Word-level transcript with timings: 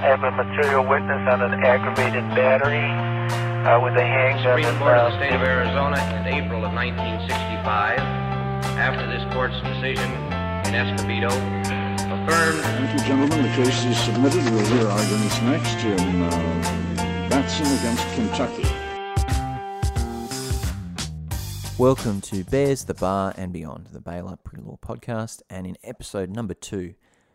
I 0.00 0.04
have 0.04 0.24
a 0.24 0.30
material 0.30 0.80
witness 0.88 1.28
on 1.28 1.42
an 1.42 1.62
aggravated 1.62 2.24
battery 2.32 2.88
uh, 3.68 3.84
with 3.84 3.92
a 4.00 4.02
handgun. 4.02 4.56
Supreme 4.56 4.78
Court 4.78 4.96
of 4.96 5.04
uh, 5.04 5.10
the 5.10 5.16
State 5.20 5.34
of 5.36 5.42
Arizona 5.42 6.00
in 6.16 6.40
April 6.40 6.64
of 6.64 6.72
1965, 6.72 8.00
after 8.80 9.04
this 9.12 9.20
court's 9.36 9.60
decision 9.60 10.08
in 10.64 10.72
Escobedo, 10.72 11.28
affirmed 12.16 12.64
Thank 12.64 12.96
you, 12.96 13.04
gentlemen. 13.04 13.42
The 13.44 13.52
case 13.52 13.84
is 13.84 14.00
submitted. 14.00 14.42
We'll 14.48 14.64
hear 14.72 14.88
arguments 14.88 15.36
next 15.42 15.84
in 15.84 16.22
uh, 16.22 17.28
Batson 17.28 17.68
against 17.68 18.08
Kentucky. 18.16 18.64
Welcome 21.76 22.22
to 22.22 22.42
Bears, 22.44 22.84
the 22.84 22.94
Bar, 22.94 23.34
and 23.36 23.52
Beyond, 23.52 23.88
the 23.92 24.00
Baylor 24.00 24.38
Pre 24.42 24.62
Law 24.62 24.78
podcast. 24.80 25.42
And 25.50 25.66
in 25.66 25.76
episode 25.84 26.30
number 26.30 26.54
two, 26.54 26.94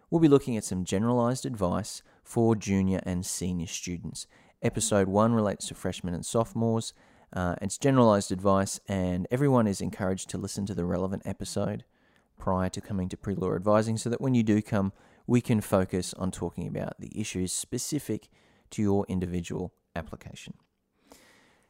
we'll 0.10 0.20
be 0.20 0.28
looking 0.28 0.58
at 0.58 0.64
some 0.64 0.84
generalized 0.84 1.46
advice 1.46 2.02
for 2.26 2.56
junior 2.56 3.00
and 3.04 3.26
senior 3.26 3.68
students. 3.68 4.28
Episode 4.62 5.08
one 5.08 5.34
relates 5.34 5.68
to 5.68 5.76
freshmen 5.76 6.14
and 6.14 6.26
sophomores. 6.26 6.94
Uh, 7.32 7.56
it's 7.62 7.78
generalized 7.78 8.32
advice, 8.32 8.80
and 8.88 9.28
everyone 9.30 9.68
is 9.68 9.80
encouraged 9.80 10.30
to 10.30 10.38
listen 10.38 10.66
to 10.66 10.74
the 10.74 10.86
relevant 10.86 11.22
episode 11.26 11.86
prior 12.38 12.68
to 12.70 12.82
coming 12.82 13.08
to 13.10 13.16
pre 13.16 13.36
law 13.36 13.56
advising 13.56 13.96
so 13.96 14.10
that 14.10 14.20
when 14.20 14.34
you 14.34 14.44
do 14.44 14.62
come, 14.62 14.92
we 15.28 15.40
can 15.40 15.62
focus 15.62 16.14
on 16.16 16.32
talking 16.32 16.68
about 16.68 17.00
the 17.00 17.12
issues 17.20 17.54
specific 17.54 18.28
to 18.72 18.82
your 18.82 19.06
individual 19.08 19.74
application. 19.96 20.56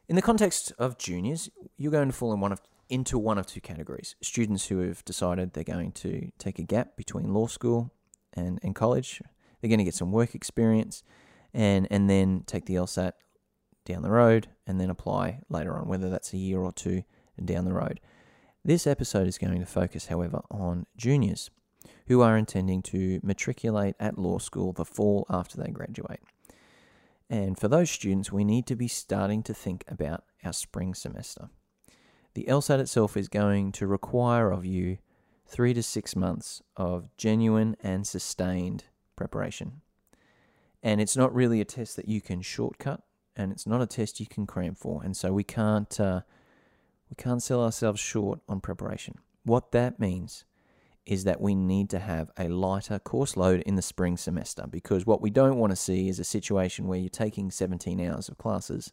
In 0.08 0.16
the 0.16 0.22
context 0.22 0.72
of 0.78 0.98
juniors, 0.98 1.50
you're 1.76 1.92
going 1.92 2.08
to 2.08 2.14
fall 2.14 2.32
in 2.32 2.40
one 2.40 2.52
of 2.52 2.60
into 2.88 3.18
one 3.18 3.36
of 3.36 3.46
two 3.46 3.60
categories. 3.60 4.14
Students 4.22 4.68
who 4.68 4.78
have 4.78 5.04
decided 5.04 5.52
they're 5.52 5.64
going 5.64 5.92
to 5.92 6.30
take 6.38 6.58
a 6.58 6.62
gap 6.62 6.96
between 6.96 7.34
law 7.34 7.48
school 7.48 7.92
and, 8.32 8.60
and 8.62 8.74
college. 8.74 9.20
They're 9.66 9.76
going 9.76 9.78
to 9.78 9.84
get 9.84 9.94
some 9.94 10.12
work 10.12 10.36
experience 10.36 11.02
and, 11.52 11.88
and 11.90 12.08
then 12.08 12.44
take 12.46 12.66
the 12.66 12.76
LSAT 12.76 13.14
down 13.84 14.02
the 14.02 14.12
road 14.12 14.46
and 14.64 14.80
then 14.80 14.90
apply 14.90 15.40
later 15.48 15.76
on, 15.76 15.88
whether 15.88 16.08
that's 16.08 16.32
a 16.32 16.36
year 16.36 16.60
or 16.60 16.70
two 16.70 17.02
down 17.44 17.64
the 17.64 17.72
road. 17.72 17.98
This 18.64 18.86
episode 18.86 19.26
is 19.26 19.38
going 19.38 19.58
to 19.58 19.66
focus, 19.66 20.06
however, 20.06 20.42
on 20.52 20.86
juniors 20.96 21.50
who 22.06 22.20
are 22.20 22.36
intending 22.36 22.80
to 22.82 23.18
matriculate 23.24 23.96
at 23.98 24.16
law 24.16 24.38
school 24.38 24.72
the 24.72 24.84
fall 24.84 25.26
after 25.28 25.60
they 25.60 25.72
graduate. 25.72 26.20
And 27.28 27.58
for 27.58 27.66
those 27.66 27.90
students, 27.90 28.30
we 28.30 28.44
need 28.44 28.68
to 28.68 28.76
be 28.76 28.86
starting 28.86 29.42
to 29.42 29.52
think 29.52 29.82
about 29.88 30.22
our 30.44 30.52
spring 30.52 30.94
semester. 30.94 31.48
The 32.34 32.44
LSAT 32.48 32.78
itself 32.78 33.16
is 33.16 33.26
going 33.26 33.72
to 33.72 33.88
require 33.88 34.52
of 34.52 34.64
you 34.64 34.98
three 35.44 35.74
to 35.74 35.82
six 35.82 36.14
months 36.14 36.62
of 36.76 37.08
genuine 37.16 37.76
and 37.82 38.06
sustained 38.06 38.84
preparation. 39.16 39.80
And 40.82 41.00
it's 41.00 41.16
not 41.16 41.34
really 41.34 41.60
a 41.60 41.64
test 41.64 41.96
that 41.96 42.08
you 42.08 42.20
can 42.20 42.42
shortcut, 42.42 43.02
and 43.34 43.50
it's 43.50 43.66
not 43.66 43.82
a 43.82 43.86
test 43.86 44.20
you 44.20 44.26
can 44.26 44.46
cram 44.46 44.74
for. 44.74 45.02
And 45.02 45.16
so 45.16 45.32
we 45.32 45.44
can't 45.44 45.98
uh, 45.98 46.20
we 47.10 47.16
can't 47.16 47.42
sell 47.42 47.62
ourselves 47.62 48.00
short 48.00 48.40
on 48.48 48.60
preparation. 48.60 49.16
What 49.44 49.72
that 49.72 49.98
means 49.98 50.44
is 51.06 51.22
that 51.24 51.40
we 51.40 51.54
need 51.54 51.88
to 51.90 52.00
have 52.00 52.30
a 52.36 52.48
lighter 52.48 52.98
course 52.98 53.36
load 53.36 53.60
in 53.60 53.76
the 53.76 53.82
spring 53.82 54.16
semester 54.16 54.66
because 54.68 55.06
what 55.06 55.22
we 55.22 55.30
don't 55.30 55.56
want 55.56 55.70
to 55.70 55.76
see 55.76 56.08
is 56.08 56.18
a 56.18 56.24
situation 56.24 56.88
where 56.88 56.98
you're 56.98 57.08
taking 57.08 57.50
17 57.50 58.00
hours 58.00 58.28
of 58.28 58.36
classes 58.38 58.92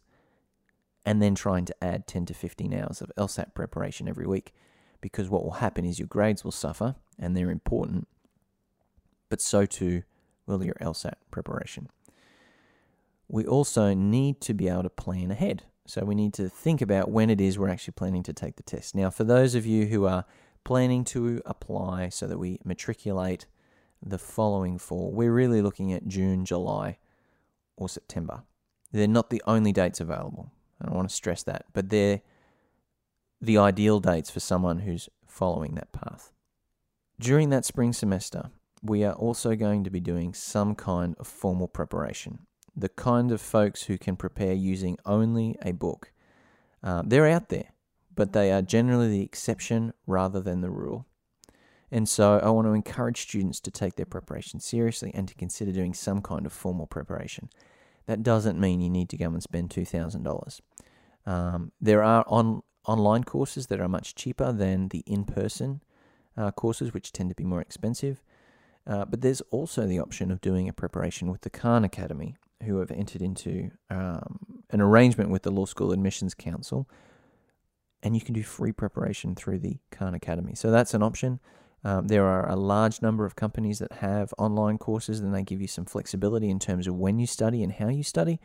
and 1.04 1.20
then 1.20 1.34
trying 1.34 1.64
to 1.64 1.84
add 1.84 2.06
10 2.06 2.26
to 2.26 2.34
15 2.34 2.72
hours 2.72 3.02
of 3.02 3.10
LSAT 3.18 3.52
preparation 3.52 4.08
every 4.08 4.26
week 4.26 4.52
because 5.00 5.28
what 5.28 5.42
will 5.42 5.52
happen 5.52 5.84
is 5.84 5.98
your 5.98 6.08
grades 6.08 6.44
will 6.44 6.52
suffer 6.52 6.94
and 7.18 7.36
they're 7.36 7.50
important, 7.50 8.06
but 9.28 9.40
so 9.40 9.66
too 9.66 10.04
will 10.46 10.64
your 10.64 10.76
LSAT 10.80 11.14
preparation. 11.30 11.88
We 13.28 13.46
also 13.46 13.94
need 13.94 14.40
to 14.42 14.54
be 14.54 14.68
able 14.68 14.82
to 14.84 14.90
plan 14.90 15.30
ahead. 15.30 15.62
So 15.86 16.04
we 16.04 16.14
need 16.14 16.32
to 16.34 16.48
think 16.48 16.80
about 16.80 17.10
when 17.10 17.30
it 17.30 17.40
is 17.40 17.58
we're 17.58 17.68
actually 17.68 17.92
planning 17.92 18.22
to 18.24 18.32
take 18.32 18.56
the 18.56 18.62
test. 18.62 18.94
Now, 18.94 19.10
for 19.10 19.24
those 19.24 19.54
of 19.54 19.66
you 19.66 19.86
who 19.86 20.06
are 20.06 20.24
planning 20.64 21.04
to 21.04 21.42
apply 21.44 22.08
so 22.08 22.26
that 22.26 22.38
we 22.38 22.58
matriculate 22.64 23.46
the 24.02 24.18
following 24.18 24.78
fall, 24.78 25.12
we're 25.12 25.32
really 25.32 25.60
looking 25.60 25.92
at 25.92 26.06
June, 26.06 26.44
July, 26.44 26.98
or 27.76 27.88
September. 27.88 28.44
They're 28.92 29.08
not 29.08 29.30
the 29.30 29.42
only 29.46 29.72
dates 29.72 30.00
available. 30.00 30.52
I 30.80 30.90
want 30.90 31.08
to 31.08 31.14
stress 31.14 31.42
that, 31.44 31.66
but 31.72 31.90
they're 31.90 32.20
the 33.40 33.58
ideal 33.58 34.00
dates 34.00 34.30
for 34.30 34.40
someone 34.40 34.80
who's 34.80 35.08
following 35.26 35.74
that 35.74 35.92
path. 35.92 36.32
During 37.18 37.50
that 37.50 37.64
spring 37.64 37.92
semester, 37.92 38.50
we 38.84 39.02
are 39.02 39.14
also 39.14 39.56
going 39.56 39.82
to 39.82 39.90
be 39.90 40.00
doing 40.00 40.34
some 40.34 40.74
kind 40.74 41.16
of 41.18 41.26
formal 41.26 41.66
preparation. 41.66 42.40
The 42.76 42.90
kind 42.90 43.32
of 43.32 43.40
folks 43.40 43.84
who 43.84 43.96
can 43.96 44.16
prepare 44.16 44.52
using 44.52 44.98
only 45.06 45.56
a 45.62 45.72
book. 45.72 46.12
Uh, 46.82 47.02
they're 47.04 47.26
out 47.26 47.48
there, 47.48 47.70
but 48.14 48.32
they 48.32 48.52
are 48.52 48.60
generally 48.60 49.08
the 49.08 49.22
exception 49.22 49.94
rather 50.06 50.40
than 50.40 50.60
the 50.60 50.70
rule. 50.70 51.06
And 51.90 52.08
so 52.08 52.40
I 52.42 52.50
want 52.50 52.66
to 52.66 52.72
encourage 52.72 53.22
students 53.22 53.60
to 53.60 53.70
take 53.70 53.96
their 53.96 54.04
preparation 54.04 54.60
seriously 54.60 55.12
and 55.14 55.28
to 55.28 55.34
consider 55.34 55.72
doing 55.72 55.94
some 55.94 56.20
kind 56.20 56.44
of 56.44 56.52
formal 56.52 56.86
preparation. 56.86 57.48
That 58.06 58.22
doesn't 58.22 58.60
mean 58.60 58.80
you 58.80 58.90
need 58.90 59.08
to 59.10 59.16
go 59.16 59.26
and 59.26 59.42
spend 59.42 59.70
$2,000. 59.70 60.60
Um, 61.24 61.72
there 61.80 62.02
are 62.02 62.24
on, 62.26 62.62
online 62.86 63.24
courses 63.24 63.68
that 63.68 63.80
are 63.80 63.88
much 63.88 64.14
cheaper 64.14 64.52
than 64.52 64.88
the 64.88 65.04
in 65.06 65.24
person 65.24 65.80
uh, 66.36 66.50
courses, 66.50 66.92
which 66.92 67.12
tend 67.12 67.30
to 67.30 67.34
be 67.34 67.44
more 67.44 67.62
expensive. 67.62 68.20
Uh, 68.86 69.04
but 69.04 69.20
there's 69.22 69.40
also 69.50 69.86
the 69.86 69.98
option 69.98 70.30
of 70.30 70.40
doing 70.40 70.68
a 70.68 70.72
preparation 70.72 71.30
with 71.30 71.40
the 71.42 71.50
Khan 71.50 71.84
Academy, 71.84 72.36
who 72.64 72.78
have 72.78 72.90
entered 72.90 73.22
into 73.22 73.70
um, 73.90 74.62
an 74.70 74.80
arrangement 74.80 75.30
with 75.30 75.42
the 75.42 75.50
Law 75.50 75.64
School 75.64 75.92
Admissions 75.92 76.34
Council, 76.34 76.88
and 78.02 78.14
you 78.14 78.20
can 78.20 78.34
do 78.34 78.42
free 78.42 78.72
preparation 78.72 79.34
through 79.34 79.58
the 79.58 79.78
Khan 79.90 80.14
Academy. 80.14 80.54
So 80.54 80.70
that's 80.70 80.92
an 80.92 81.02
option. 81.02 81.40
Um, 81.82 82.08
there 82.08 82.24
are 82.24 82.48
a 82.48 82.56
large 82.56 83.02
number 83.02 83.26
of 83.26 83.36
companies 83.36 83.78
that 83.78 83.92
have 83.92 84.32
online 84.38 84.78
courses, 84.78 85.20
and 85.20 85.34
they 85.34 85.42
give 85.42 85.60
you 85.60 85.68
some 85.68 85.84
flexibility 85.84 86.50
in 86.50 86.58
terms 86.58 86.86
of 86.86 86.94
when 86.94 87.18
you 87.18 87.26
study 87.26 87.62
and 87.62 87.72
how 87.72 87.88
you 87.88 88.02
study. 88.02 88.40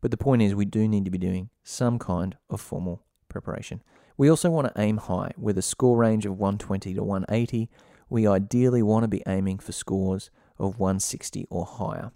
But 0.00 0.10
the 0.10 0.16
point 0.16 0.42
is, 0.42 0.54
we 0.54 0.64
do 0.64 0.86
need 0.86 1.04
to 1.04 1.10
be 1.10 1.18
doing 1.18 1.50
some 1.62 1.98
kind 1.98 2.36
of 2.50 2.60
formal 2.60 3.02
preparation. 3.28 3.82
We 4.16 4.28
also 4.28 4.50
want 4.50 4.68
to 4.68 4.80
aim 4.80 4.98
high 4.98 5.32
with 5.36 5.56
a 5.58 5.62
score 5.62 5.96
range 5.96 6.26
of 6.26 6.38
120 6.38 6.94
to 6.94 7.02
180. 7.02 7.70
We 8.14 8.28
ideally 8.28 8.80
want 8.80 9.02
to 9.02 9.08
be 9.08 9.24
aiming 9.26 9.58
for 9.58 9.72
scores 9.72 10.30
of 10.56 10.78
160 10.78 11.48
or 11.50 11.66
higher. 11.66 12.12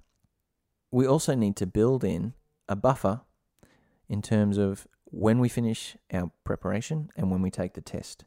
We 0.92 1.08
also 1.08 1.34
need 1.34 1.56
to 1.56 1.66
build 1.66 2.04
in 2.04 2.34
a 2.68 2.76
buffer 2.76 3.22
in 4.08 4.22
terms 4.22 4.58
of 4.58 4.86
when 5.06 5.40
we 5.40 5.48
finish 5.48 5.96
our 6.12 6.30
preparation 6.44 7.10
and 7.16 7.32
when 7.32 7.42
we 7.42 7.50
take 7.50 7.74
the 7.74 7.80
test. 7.80 8.26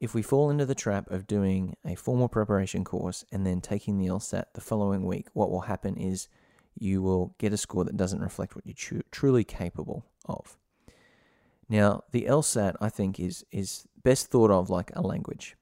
If 0.00 0.14
we 0.14 0.22
fall 0.22 0.48
into 0.48 0.64
the 0.64 0.74
trap 0.74 1.10
of 1.10 1.26
doing 1.26 1.76
a 1.84 1.94
formal 1.94 2.30
preparation 2.30 2.84
course 2.84 3.22
and 3.30 3.46
then 3.46 3.60
taking 3.60 3.98
the 3.98 4.06
LSAT 4.06 4.44
the 4.54 4.62
following 4.62 5.04
week, 5.04 5.26
what 5.34 5.50
will 5.50 5.60
happen 5.60 5.98
is 5.98 6.26
you 6.74 7.02
will 7.02 7.34
get 7.36 7.52
a 7.52 7.58
score 7.58 7.84
that 7.84 7.98
doesn't 7.98 8.22
reflect 8.22 8.56
what 8.56 8.64
you're 8.64 8.72
tru- 8.72 9.02
truly 9.10 9.44
capable 9.44 10.06
of. 10.24 10.56
Now, 11.68 12.04
the 12.12 12.22
LSAT, 12.22 12.76
I 12.80 12.88
think, 12.88 13.20
is, 13.20 13.44
is 13.52 13.86
best 14.02 14.30
thought 14.30 14.50
of 14.50 14.70
like 14.70 14.90
a 14.96 15.02
language. 15.02 15.54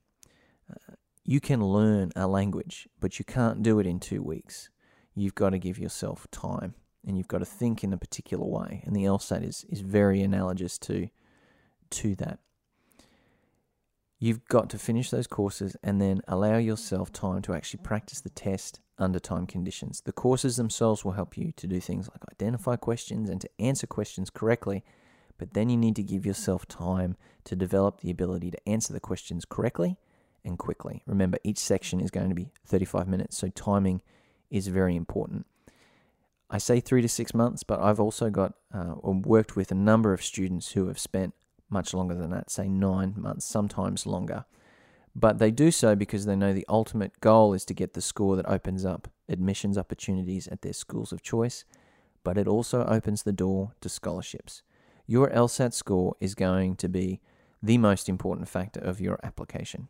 You 1.25 1.41
can 1.41 1.65
learn 1.65 2.13
a 2.15 2.27
language, 2.27 2.87
but 3.01 3.19
you 3.19 3.25
can't 3.25 3.63
do 3.63 3.79
it 3.79 3.87
in 3.87 3.99
two 3.99 4.23
weeks. 4.23 4.69
You've 5.15 5.35
got 5.35 5.51
to 5.51 5.59
give 5.59 5.79
yourself 5.79 6.27
time 6.31 6.75
and 7.07 7.17
you've 7.17 7.29
got 7.29 7.39
to 7.39 7.47
think 7.47 7.83
in 7.83 7.93
a 7.93 7.99
particular 7.99 8.45
way. 8.45 8.83
And 8.85 8.95
the 8.95 9.05
LSAT 9.05 9.43
is, 9.43 9.65
is 9.71 9.81
very 9.81 10.21
analogous 10.21 10.79
to, 10.81 11.09
to 11.91 12.15
that. 12.17 12.41
You've 14.19 14.47
got 14.49 14.69
to 14.71 14.79
finish 14.79 15.11
those 15.11 15.27
courses 15.27 15.77
and 15.83 16.01
then 16.01 16.21
allow 16.29 16.57
yourself 16.59 17.13
time 17.13 17.43
to 17.43 17.55
actually 17.55 17.83
practice 17.83 18.21
the 18.21 18.31
test 18.31 18.81
under 18.99 19.19
time 19.19 19.47
conditions. 19.47 20.03
The 20.03 20.13
courses 20.13 20.57
themselves 20.57 21.05
will 21.05 21.13
help 21.13 21.37
you 21.37 21.53
to 21.57 21.67
do 21.67 21.81
things 21.81 22.09
like 22.09 22.23
identify 22.31 22.77
questions 22.77 23.29
and 23.29 23.41
to 23.41 23.51
answer 23.59 23.87
questions 23.87 24.31
correctly, 24.31 24.85
but 25.37 25.55
then 25.55 25.69
you 25.69 25.77
need 25.77 25.97
to 25.97 26.03
give 26.03 26.25
yourself 26.25 26.67
time 26.67 27.17
to 27.45 27.57
develop 27.57 28.01
the 28.01 28.11
ability 28.11 28.51
to 28.51 28.69
answer 28.69 28.93
the 28.93 29.01
questions 29.01 29.45
correctly 29.45 29.99
and 30.45 30.59
quickly. 30.59 31.03
Remember, 31.07 31.39
each 31.45 31.59
section 31.59 32.01
is 32.01 32.11
going 32.11 32.29
to 32.29 32.35
be 32.35 32.51
35 32.67 33.09
minutes, 33.09 33.37
so 33.37 33.49
timing 33.49 34.03
is 34.51 34.69
very 34.69 34.97
important. 34.97 35.47
I 36.51 36.59
say 36.59 36.81
three 36.81 37.03
to 37.03 37.09
six 37.09 37.35
months, 37.35 37.63
but 37.63 37.81
I've 37.81 37.99
also 37.99 38.31
got 38.31 38.55
uh, 38.73 38.95
worked 39.03 39.57
with 39.57 39.73
a 39.73 39.75
number 39.75 40.13
of 40.13 40.23
students 40.23 40.73
who 40.73 40.87
have 40.89 40.99
spent 40.99 41.35
much 41.71 41.95
longer 41.95 42.15
than 42.15 42.31
that, 42.31 42.51
say 42.51 42.69
nine 42.69 43.15
months, 43.17 43.45
sometimes 43.45 44.07
longer. 44.07 44.45
But 45.17 45.39
they 45.39 45.51
do 45.51 45.71
so 45.71 45.95
because 45.95 46.27
they 46.27 46.37
know 46.37 46.53
the 46.53 46.67
ultimate 46.69 47.21
goal 47.21 47.55
is 47.55 47.65
to 47.67 47.75
get 47.75 47.95
the 47.95 48.03
score 48.03 48.37
that 48.37 48.49
opens 48.49 48.85
up 48.85 49.09
admissions 49.29 49.79
opportunities 49.79 50.49
at 50.49 50.63
their 50.63 50.73
schools 50.73 51.13
of 51.13 51.23
choice, 51.23 51.65
but 52.23 52.37
it 52.37 52.49
also 52.49 52.85
opens 52.85 53.23
the 53.23 53.33
door 53.33 53.73
to 53.81 53.89
scholarships. 53.89 54.63
Your 55.07 55.31
LSAT 55.31 55.73
score 55.73 56.17
is 56.21 56.35
going 56.35 56.77
to 56.77 56.89
be 56.89 57.21
the 57.63 57.79
most 57.79 58.09
important 58.09 58.49
factor 58.49 58.81
of 58.81 59.01
your 59.01 59.19
application. 59.23 59.89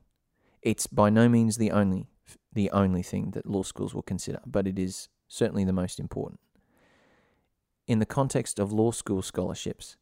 It's 0.64 0.86
by 0.86 1.10
no 1.10 1.28
means 1.28 1.58
the 1.58 1.70
only 1.70 2.08
the 2.52 2.70
only 2.70 3.02
thing 3.02 3.32
that 3.32 3.46
law 3.46 3.62
schools 3.62 3.94
will 3.94 4.02
consider, 4.02 4.40
but 4.46 4.66
it 4.66 4.78
is 4.78 5.08
certainly 5.28 5.64
the 5.64 5.72
most 5.72 6.00
important. 6.00 6.40
In 7.86 7.98
the 7.98 8.06
context 8.06 8.58
of 8.58 8.72
law 8.72 8.90
school 8.90 9.20
scholarships, 9.20 9.96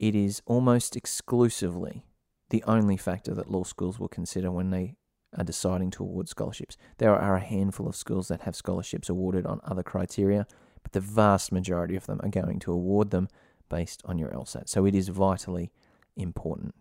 it 0.00 0.14
is 0.16 0.42
almost 0.46 0.96
exclusively 0.96 2.04
the 2.48 2.64
only 2.66 2.96
factor 2.96 3.34
that 3.34 3.50
law 3.50 3.62
schools 3.62 4.00
will 4.00 4.08
consider 4.08 4.50
when 4.50 4.70
they 4.70 4.96
are 5.38 5.44
deciding 5.44 5.92
to 5.92 6.02
award 6.02 6.28
scholarships. 6.28 6.76
There 6.98 7.14
are 7.14 7.36
a 7.36 7.40
handful 7.40 7.86
of 7.86 7.94
schools 7.94 8.26
that 8.28 8.40
have 8.40 8.56
scholarships 8.56 9.08
awarded 9.08 9.46
on 9.46 9.60
other 9.62 9.84
criteria, 9.84 10.46
but 10.82 10.90
the 10.90 11.00
vast 11.00 11.52
majority 11.52 11.94
of 11.94 12.06
them 12.06 12.20
are 12.24 12.30
going 12.30 12.58
to 12.60 12.72
award 12.72 13.10
them 13.10 13.28
based 13.68 14.02
on 14.06 14.18
your 14.18 14.30
LSAT. 14.30 14.68
So 14.68 14.86
it 14.86 14.94
is 14.96 15.08
vitally 15.08 15.70
important. 16.16 16.74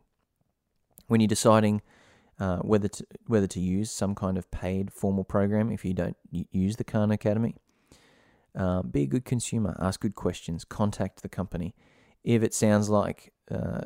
When 1.07 1.21
you're 1.21 1.27
deciding 1.27 1.83
uh, 2.39 2.57
whether 2.57 2.87
to 2.87 3.05
whether 3.27 3.47
to 3.47 3.59
use 3.59 3.91
some 3.91 4.15
kind 4.15 4.37
of 4.37 4.49
paid 4.51 4.91
formal 4.91 5.23
program 5.23 5.71
if 5.71 5.83
you 5.83 5.93
don't 5.93 6.17
use 6.31 6.77
the 6.77 6.83
Khan 6.83 7.11
Academy, 7.11 7.55
uh, 8.57 8.81
be 8.81 9.03
a 9.03 9.07
good 9.07 9.25
consumer. 9.25 9.75
Ask 9.79 9.99
good 9.99 10.15
questions. 10.15 10.63
Contact 10.63 11.21
the 11.21 11.29
company. 11.29 11.75
If 12.23 12.43
it 12.43 12.53
sounds 12.53 12.89
like 12.89 13.33
uh, 13.51 13.81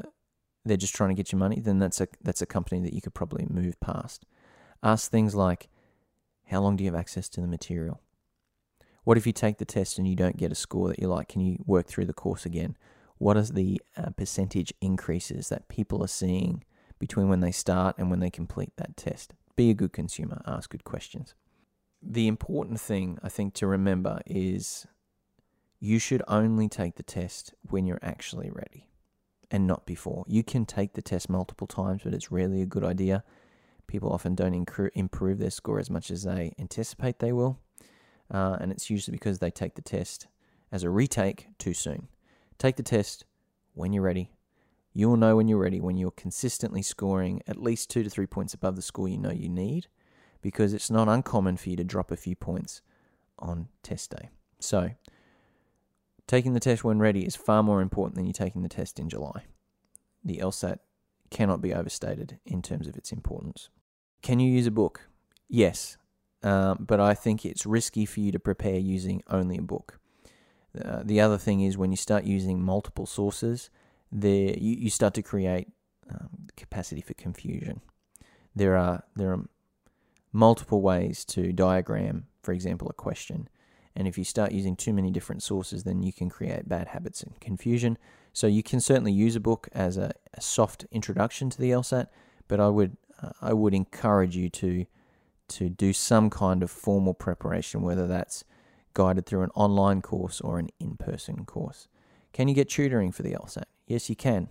they're 0.65 0.77
just 0.77 0.95
trying 0.95 1.09
to 1.09 1.15
get 1.15 1.31
your 1.31 1.39
money, 1.39 1.59
then 1.59 1.79
that's 1.79 1.99
a 1.99 2.07
that's 2.21 2.41
a 2.41 2.45
company 2.45 2.81
that 2.81 2.93
you 2.93 3.01
could 3.01 3.13
probably 3.13 3.47
move 3.49 3.79
past. 3.79 4.25
Ask 4.81 5.09
things 5.09 5.33
like, 5.33 5.69
how 6.47 6.61
long 6.61 6.75
do 6.75 6.83
you 6.83 6.91
have 6.91 6.99
access 6.99 7.29
to 7.29 7.41
the 7.41 7.47
material? 7.47 8.01
What 9.03 9.17
if 9.17 9.27
you 9.27 9.33
take 9.33 9.57
the 9.57 9.65
test 9.65 9.97
and 9.97 10.07
you 10.07 10.15
don't 10.15 10.37
get 10.37 10.51
a 10.51 10.55
score 10.55 10.87
that 10.89 10.99
you 10.99 11.07
like? 11.07 11.27
Can 11.27 11.41
you 11.41 11.57
work 11.65 11.87
through 11.87 12.05
the 12.05 12.13
course 12.13 12.45
again? 12.45 12.77
What 13.17 13.37
are 13.37 13.43
the 13.43 13.81
uh, 13.97 14.11
percentage 14.11 14.73
increases 14.81 15.49
that 15.49 15.67
people 15.67 16.03
are 16.03 16.07
seeing 16.07 16.63
between 17.03 17.27
when 17.27 17.41
they 17.41 17.51
start 17.51 17.97
and 17.97 18.09
when 18.09 18.21
they 18.21 18.29
complete 18.29 18.71
that 18.77 18.95
test? 18.95 19.33
Be 19.57 19.69
a 19.69 19.73
good 19.73 19.91
consumer, 19.91 20.41
ask 20.45 20.69
good 20.69 20.85
questions. 20.85 21.35
The 22.01 22.29
important 22.29 22.79
thing 22.79 23.19
I 23.21 23.27
think 23.27 23.53
to 23.55 23.67
remember 23.67 24.21
is 24.25 24.87
you 25.81 25.99
should 25.99 26.23
only 26.29 26.69
take 26.69 26.95
the 26.95 27.03
test 27.03 27.53
when 27.69 27.85
you're 27.85 27.99
actually 28.01 28.49
ready 28.49 28.89
and 29.51 29.67
not 29.67 29.85
before. 29.85 30.23
You 30.29 30.43
can 30.43 30.65
take 30.65 30.93
the 30.93 31.01
test 31.01 31.29
multiple 31.29 31.67
times, 31.67 32.03
but 32.05 32.13
it's 32.13 32.31
rarely 32.31 32.61
a 32.61 32.65
good 32.65 32.85
idea. 32.85 33.25
People 33.85 34.13
often 34.13 34.33
don't 34.33 34.53
improve 34.95 35.39
their 35.39 35.49
score 35.49 35.79
as 35.79 35.89
much 35.89 36.09
as 36.09 36.23
they 36.23 36.53
anticipate 36.57 37.19
they 37.19 37.33
will, 37.33 37.59
uh, 38.31 38.55
and 38.61 38.71
it's 38.71 38.89
usually 38.89 39.13
because 39.13 39.39
they 39.39 39.51
take 39.51 39.75
the 39.75 39.81
test 39.81 40.27
as 40.71 40.83
a 40.83 40.89
retake 40.89 41.49
too 41.59 41.73
soon. 41.73 42.07
Take 42.57 42.77
the 42.77 42.83
test 42.83 43.25
when 43.73 43.91
you're 43.91 44.03
ready. 44.03 44.29
You 44.93 45.09
will 45.09 45.17
know 45.17 45.35
when 45.35 45.47
you're 45.47 45.59
ready 45.59 45.81
when 45.81 45.97
you're 45.97 46.11
consistently 46.11 46.83
scoring 46.83 47.41
at 47.47 47.61
least 47.61 47.89
two 47.89 48.03
to 48.03 48.09
three 48.09 48.27
points 48.27 48.53
above 48.53 48.75
the 48.75 48.81
score 48.81 49.07
you 49.07 49.17
know 49.17 49.31
you 49.31 49.49
need, 49.49 49.87
because 50.41 50.73
it's 50.73 50.91
not 50.91 51.07
uncommon 51.07 51.57
for 51.57 51.69
you 51.69 51.75
to 51.77 51.83
drop 51.83 52.11
a 52.11 52.17
few 52.17 52.35
points 52.35 52.81
on 53.39 53.69
test 53.81 54.11
day. 54.11 54.29
So, 54.59 54.91
taking 56.27 56.53
the 56.53 56.59
test 56.59 56.83
when 56.83 56.99
ready 56.99 57.25
is 57.25 57.35
far 57.35 57.63
more 57.63 57.81
important 57.81 58.15
than 58.15 58.25
you 58.25 58.33
taking 58.33 58.61
the 58.61 58.69
test 58.69 58.99
in 58.99 59.09
July. 59.09 59.45
The 60.23 60.37
LSAT 60.37 60.77
cannot 61.31 61.61
be 61.61 61.73
overstated 61.73 62.39
in 62.45 62.61
terms 62.61 62.87
of 62.87 62.95
its 62.95 63.11
importance. 63.11 63.69
Can 64.21 64.39
you 64.39 64.49
use 64.49 64.67
a 64.67 64.71
book? 64.71 65.09
Yes, 65.49 65.97
um, 66.43 66.85
but 66.87 66.99
I 66.99 67.13
think 67.13 67.45
it's 67.45 67.65
risky 67.65 68.05
for 68.05 68.19
you 68.19 68.31
to 68.31 68.39
prepare 68.39 68.77
using 68.77 69.23
only 69.29 69.57
a 69.57 69.61
book. 69.61 69.99
Uh, 70.79 71.01
the 71.03 71.19
other 71.19 71.37
thing 71.37 71.61
is 71.61 71.77
when 71.77 71.91
you 71.91 71.97
start 71.97 72.23
using 72.23 72.61
multiple 72.61 73.05
sources, 73.05 73.69
there 74.13 74.55
you, 74.57 74.75
you 74.75 74.89
start 74.89 75.13
to 75.15 75.23
create 75.23 75.67
um, 76.09 76.47
capacity 76.55 77.01
for 77.01 77.13
confusion. 77.15 77.81
There 78.55 78.77
are 78.77 79.03
there 79.15 79.31
are 79.31 79.45
multiple 80.31 80.81
ways 80.81 81.25
to 81.25 81.51
diagram, 81.51 82.27
for 82.41 82.53
example, 82.53 82.87
a 82.89 82.93
question, 82.93 83.49
and 83.95 84.07
if 84.07 84.17
you 84.17 84.23
start 84.23 84.51
using 84.51 84.75
too 84.75 84.93
many 84.93 85.11
different 85.11 85.43
sources, 85.43 85.83
then 85.83 86.03
you 86.03 86.13
can 86.13 86.29
create 86.29 86.69
bad 86.69 86.89
habits 86.89 87.23
and 87.23 87.39
confusion. 87.39 87.97
So 88.31 88.47
you 88.47 88.63
can 88.63 88.79
certainly 88.79 89.11
use 89.11 89.35
a 89.35 89.39
book 89.39 89.69
as 89.73 89.97
a, 89.97 90.11
a 90.33 90.41
soft 90.41 90.85
introduction 90.91 91.49
to 91.51 91.59
the 91.59 91.71
LSAT, 91.71 92.07
but 92.47 92.59
I 92.59 92.69
would 92.69 92.97
uh, 93.21 93.31
I 93.41 93.53
would 93.53 93.73
encourage 93.73 94.35
you 94.35 94.49
to 94.49 94.85
to 95.49 95.69
do 95.69 95.91
some 95.93 96.29
kind 96.29 96.63
of 96.63 96.71
formal 96.71 97.13
preparation, 97.13 97.81
whether 97.81 98.07
that's 98.07 98.43
guided 98.93 99.25
through 99.25 99.41
an 99.41 99.51
online 99.55 100.01
course 100.01 100.39
or 100.41 100.59
an 100.59 100.69
in 100.79 100.97
person 100.97 101.45
course. 101.45 101.87
Can 102.31 102.47
you 102.47 102.55
get 102.55 102.69
tutoring 102.69 103.11
for 103.11 103.23
the 103.23 103.33
LSAT? 103.33 103.65
Yes, 103.85 104.09
you 104.09 104.15
can, 104.15 104.49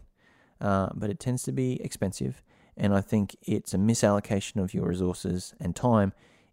uh, 0.60 0.90
but 0.94 1.10
it 1.10 1.18
tends 1.18 1.42
to 1.44 1.52
be 1.52 1.82
expensive, 1.82 2.42
and 2.76 2.94
I 2.94 3.00
think 3.00 3.36
it's 3.42 3.74
a 3.74 3.78
misallocation 3.78 4.62
of 4.62 4.74
your 4.74 4.88
resources 4.88 5.54
and 5.60 5.74
time 5.74 6.12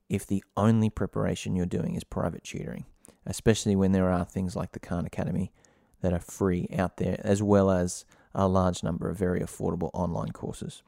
if 0.10 0.26
the 0.26 0.44
only 0.58 0.90
preparation 0.90 1.56
you're 1.56 1.66
doing 1.66 1.96
is 1.96 2.04
private 2.04 2.44
tutoring, 2.44 2.86
especially 3.26 3.76
when 3.76 3.92
there 3.92 4.10
are 4.10 4.26
things 4.26 4.56
like 4.56 4.72
the 4.72 4.80
Khan 4.80 5.06
Academy 5.06 5.52
that 6.02 6.14
are 6.14 6.20
free 6.20 6.68
out 6.78 6.98
there, 6.98 7.20
as 7.24 7.44
well 7.44 7.70
as 7.70 8.06
a 8.34 8.48
large 8.48 8.84
number 8.84 9.10
of 9.10 9.18
very 9.18 9.42
affordable 9.42 9.90
online 9.94 10.32
courses. 10.32 10.82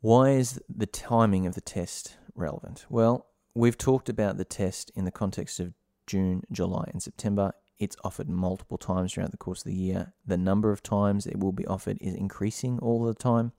Why 0.00 0.30
is 0.30 0.60
the 0.68 0.86
timing 0.86 1.46
of 1.46 1.54
the 1.54 1.60
test 1.60 2.16
relevant? 2.34 2.86
Well, 2.88 3.26
we've 3.54 3.78
talked 3.78 4.08
about 4.08 4.36
the 4.36 4.44
test 4.44 4.90
in 4.94 5.04
the 5.04 5.10
context 5.10 5.60
of 5.60 5.74
June, 6.06 6.42
July, 6.50 6.88
and 6.92 7.02
September. 7.02 7.52
It's 7.80 7.96
offered 8.04 8.28
multiple 8.28 8.76
times 8.76 9.14
throughout 9.14 9.30
the 9.30 9.38
course 9.38 9.60
of 9.60 9.72
the 9.72 9.74
year. 9.74 10.12
The 10.26 10.36
number 10.36 10.70
of 10.70 10.82
times 10.82 11.26
it 11.26 11.40
will 11.40 11.50
be 11.50 11.66
offered 11.66 11.96
is 12.00 12.14
increasing 12.14 12.78
all 12.78 13.02
the 13.02 13.14
time. 13.14 13.52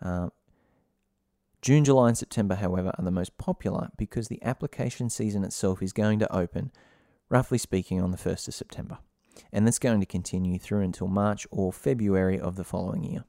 Uh, 0.00 0.30
June, 1.60 1.84
July, 1.84 2.08
and 2.08 2.18
September, 2.18 2.54
however, 2.54 2.92
are 2.98 3.04
the 3.04 3.10
most 3.10 3.36
popular 3.36 3.90
because 3.98 4.28
the 4.28 4.42
application 4.42 5.10
season 5.10 5.44
itself 5.44 5.82
is 5.82 5.92
going 5.92 6.18
to 6.18 6.34
open, 6.34 6.72
roughly 7.28 7.58
speaking, 7.58 8.00
on 8.00 8.10
the 8.10 8.16
1st 8.16 8.48
of 8.48 8.54
September. 8.54 8.98
And 9.52 9.66
that's 9.66 9.78
going 9.78 10.00
to 10.00 10.06
continue 10.06 10.58
through 10.58 10.80
until 10.80 11.06
March 11.06 11.46
or 11.50 11.72
February 11.72 12.40
of 12.40 12.56
the 12.56 12.64
following 12.64 13.04
year. 13.04 13.24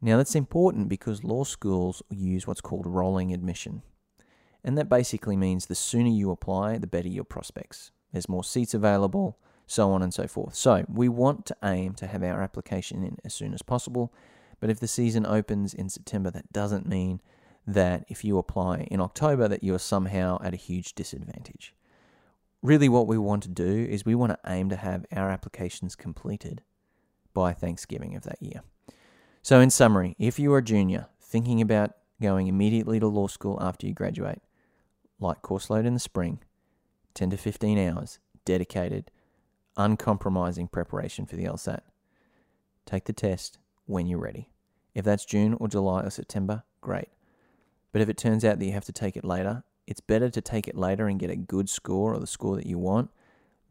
Now, 0.00 0.16
that's 0.16 0.34
important 0.34 0.88
because 0.88 1.22
law 1.22 1.44
schools 1.44 2.02
use 2.08 2.46
what's 2.46 2.62
called 2.62 2.86
rolling 2.86 3.32
admission. 3.32 3.82
And 4.64 4.76
that 4.78 4.88
basically 4.88 5.36
means 5.36 5.66
the 5.66 5.74
sooner 5.74 6.08
you 6.08 6.30
apply, 6.30 6.78
the 6.78 6.86
better 6.86 7.08
your 7.08 7.24
prospects. 7.24 7.92
There's 8.12 8.28
more 8.28 8.44
seats 8.44 8.74
available, 8.74 9.38
so 9.66 9.90
on 9.92 10.02
and 10.02 10.12
so 10.12 10.26
forth. 10.26 10.54
So, 10.54 10.84
we 10.88 11.08
want 11.08 11.46
to 11.46 11.56
aim 11.62 11.94
to 11.94 12.06
have 12.06 12.22
our 12.22 12.42
application 12.42 13.04
in 13.04 13.18
as 13.24 13.34
soon 13.34 13.54
as 13.54 13.62
possible. 13.62 14.12
But 14.58 14.70
if 14.70 14.80
the 14.80 14.88
season 14.88 15.24
opens 15.26 15.72
in 15.72 15.88
September, 15.88 16.30
that 16.30 16.52
doesn't 16.52 16.86
mean 16.86 17.20
that 17.66 18.04
if 18.08 18.24
you 18.24 18.38
apply 18.38 18.88
in 18.90 19.00
October 19.00 19.48
that 19.48 19.62
you're 19.62 19.78
somehow 19.78 20.38
at 20.42 20.54
a 20.54 20.58
huge 20.58 20.94
disadvantage. 20.94 21.74
Really 22.62 22.88
what 22.88 23.06
we 23.06 23.16
want 23.16 23.42
to 23.44 23.48
do 23.48 23.86
is 23.88 24.04
we 24.04 24.14
want 24.14 24.32
to 24.32 24.50
aim 24.50 24.68
to 24.68 24.76
have 24.76 25.06
our 25.12 25.30
applications 25.30 25.96
completed 25.96 26.62
by 27.32 27.52
Thanksgiving 27.52 28.16
of 28.16 28.24
that 28.24 28.42
year. 28.42 28.62
So, 29.42 29.60
in 29.60 29.70
summary, 29.70 30.14
if 30.18 30.38
you 30.38 30.52
are 30.52 30.58
a 30.58 30.64
junior 30.64 31.06
thinking 31.20 31.60
about 31.60 31.92
going 32.20 32.48
immediately 32.48 33.00
to 33.00 33.06
law 33.06 33.28
school 33.28 33.58
after 33.62 33.86
you 33.86 33.94
graduate, 33.94 34.42
light 35.18 35.40
course 35.40 35.70
load 35.70 35.86
in 35.86 35.94
the 35.94 36.00
spring, 36.00 36.40
10 37.14 37.30
to 37.30 37.36
15 37.36 37.78
hours, 37.78 38.18
dedicated, 38.44 39.10
uncompromising 39.76 40.68
preparation 40.68 41.26
for 41.26 41.36
the 41.36 41.44
LSAT. 41.44 41.80
Take 42.86 43.04
the 43.04 43.12
test 43.12 43.58
when 43.86 44.06
you're 44.06 44.18
ready. 44.18 44.50
If 44.94 45.04
that's 45.04 45.24
June 45.24 45.54
or 45.54 45.68
July 45.68 46.02
or 46.02 46.10
September, 46.10 46.64
great. 46.80 47.08
But 47.92 48.02
if 48.02 48.08
it 48.08 48.16
turns 48.16 48.44
out 48.44 48.58
that 48.58 48.64
you 48.64 48.72
have 48.72 48.84
to 48.86 48.92
take 48.92 49.16
it 49.16 49.24
later, 49.24 49.64
it's 49.86 50.00
better 50.00 50.30
to 50.30 50.40
take 50.40 50.68
it 50.68 50.76
later 50.76 51.06
and 51.06 51.18
get 51.18 51.30
a 51.30 51.36
good 51.36 51.68
score 51.68 52.14
or 52.14 52.18
the 52.20 52.26
score 52.26 52.56
that 52.56 52.66
you 52.66 52.78
want 52.78 53.10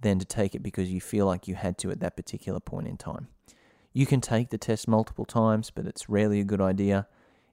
than 0.02 0.20
to 0.20 0.26
take 0.26 0.56
it 0.56 0.64
because 0.64 0.92
you 0.92 1.02
feel 1.02 1.26
like 1.26 1.48
you 1.48 1.56
had 1.56 1.78
to 1.80 1.92
at 1.92 2.00
that 2.00 2.16
particular 2.16 2.60
point 2.60 2.88
in 2.88 2.98
time. 2.98 3.28
You 3.94 4.06
can 4.06 4.22
take 4.22 4.50
the 4.50 4.58
test 4.58 4.88
multiple 4.88 5.26
times, 5.26 5.72
but 5.72 5.86
it's 5.86 6.10
rarely 6.10 6.40
a 6.40 6.46
good 6.46 6.62
idea. 6.62 7.08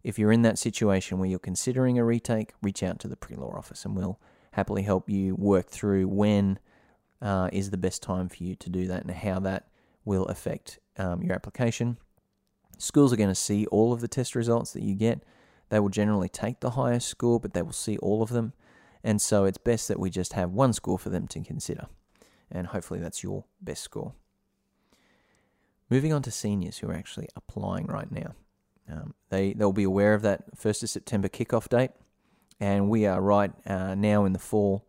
If 0.05 0.19
you're 0.19 0.33
in 0.33 0.43
that 0.43 0.59
situation 0.59 1.19
where 1.19 1.29
you're 1.29 1.39
considering 1.39 1.99
a 1.99 2.05
retake, 2.05 2.53
reach 2.63 2.83
out 2.83 2.99
to 3.01 3.09
the 3.09 3.17
pre 3.17 3.37
law 3.37 3.57
office 3.57 3.85
and 3.85 3.97
we'll 3.97 4.21
happily 4.57 4.83
help 4.83 5.11
you 5.11 5.35
work 5.35 5.69
through 5.69 6.09
when 6.09 6.59
uh, 7.21 7.51
is 7.53 7.69
the 7.71 7.77
best 7.77 8.03
time 8.03 8.27
for 8.27 8.43
you 8.43 8.57
to 8.57 8.71
do 8.71 8.87
that 8.87 9.03
and 9.03 9.11
how 9.11 9.39
that 9.39 9.69
will 10.07 10.25
affect 10.27 10.79
um, 10.97 11.23
your 11.23 11.35
application. 11.35 11.99
Schools 12.79 13.13
are 13.13 13.17
going 13.17 13.29
to 13.29 13.35
see 13.35 13.67
all 13.67 13.93
of 13.93 14.01
the 14.01 14.09
test 14.09 14.35
results 14.35 14.73
that 14.73 14.83
you 14.83 14.95
get. 14.95 15.23
They 15.69 15.79
will 15.79 15.91
generally 15.91 16.31
take 16.31 16.61
the 16.61 16.71
highest 16.71 17.07
score, 17.07 17.39
but 17.39 17.53
they 17.53 17.61
will 17.61 17.73
see 17.73 17.99
all 17.99 18.23
of 18.23 18.31
them. 18.31 18.55
And 19.05 19.21
so 19.21 19.45
it's 19.45 19.59
best 19.59 19.89
that 19.89 20.01
we 20.01 20.09
just 20.09 20.33
have 20.33 20.51
one 20.53 20.73
score 20.73 20.99
for 20.99 21.11
them 21.11 21.29
to 21.29 21.41
consider. 21.43 21.87
And 22.51 22.69
hopefully 22.69 22.99
that's 22.99 23.23
your 23.23 23.45
best 23.61 23.83
score. 23.83 24.15
Moving 25.91 26.15
on 26.15 26.23
to 26.23 26.31
seniors 26.31 26.79
who 26.79 26.89
are 26.89 26.95
actually 26.95 27.29
applying 27.37 27.87
right 27.89 28.11
now. 28.11 28.35
Um, 28.91 29.13
they, 29.29 29.53
they'll 29.53 29.73
be 29.73 29.85
aware 29.85 30.15
of 30.15 30.23
that 30.23 30.57
1st 30.57 30.85
of 30.85 30.91
September 30.91 31.29
kickoff 31.29 31.69
date, 31.69 31.91
and 32.61 32.89
we 32.89 33.07
are 33.07 33.21
right 33.21 33.53
uh, 33.67 33.95
now 33.95 34.25
in 34.25 34.33
the 34.33 34.39
fall, 34.39 34.87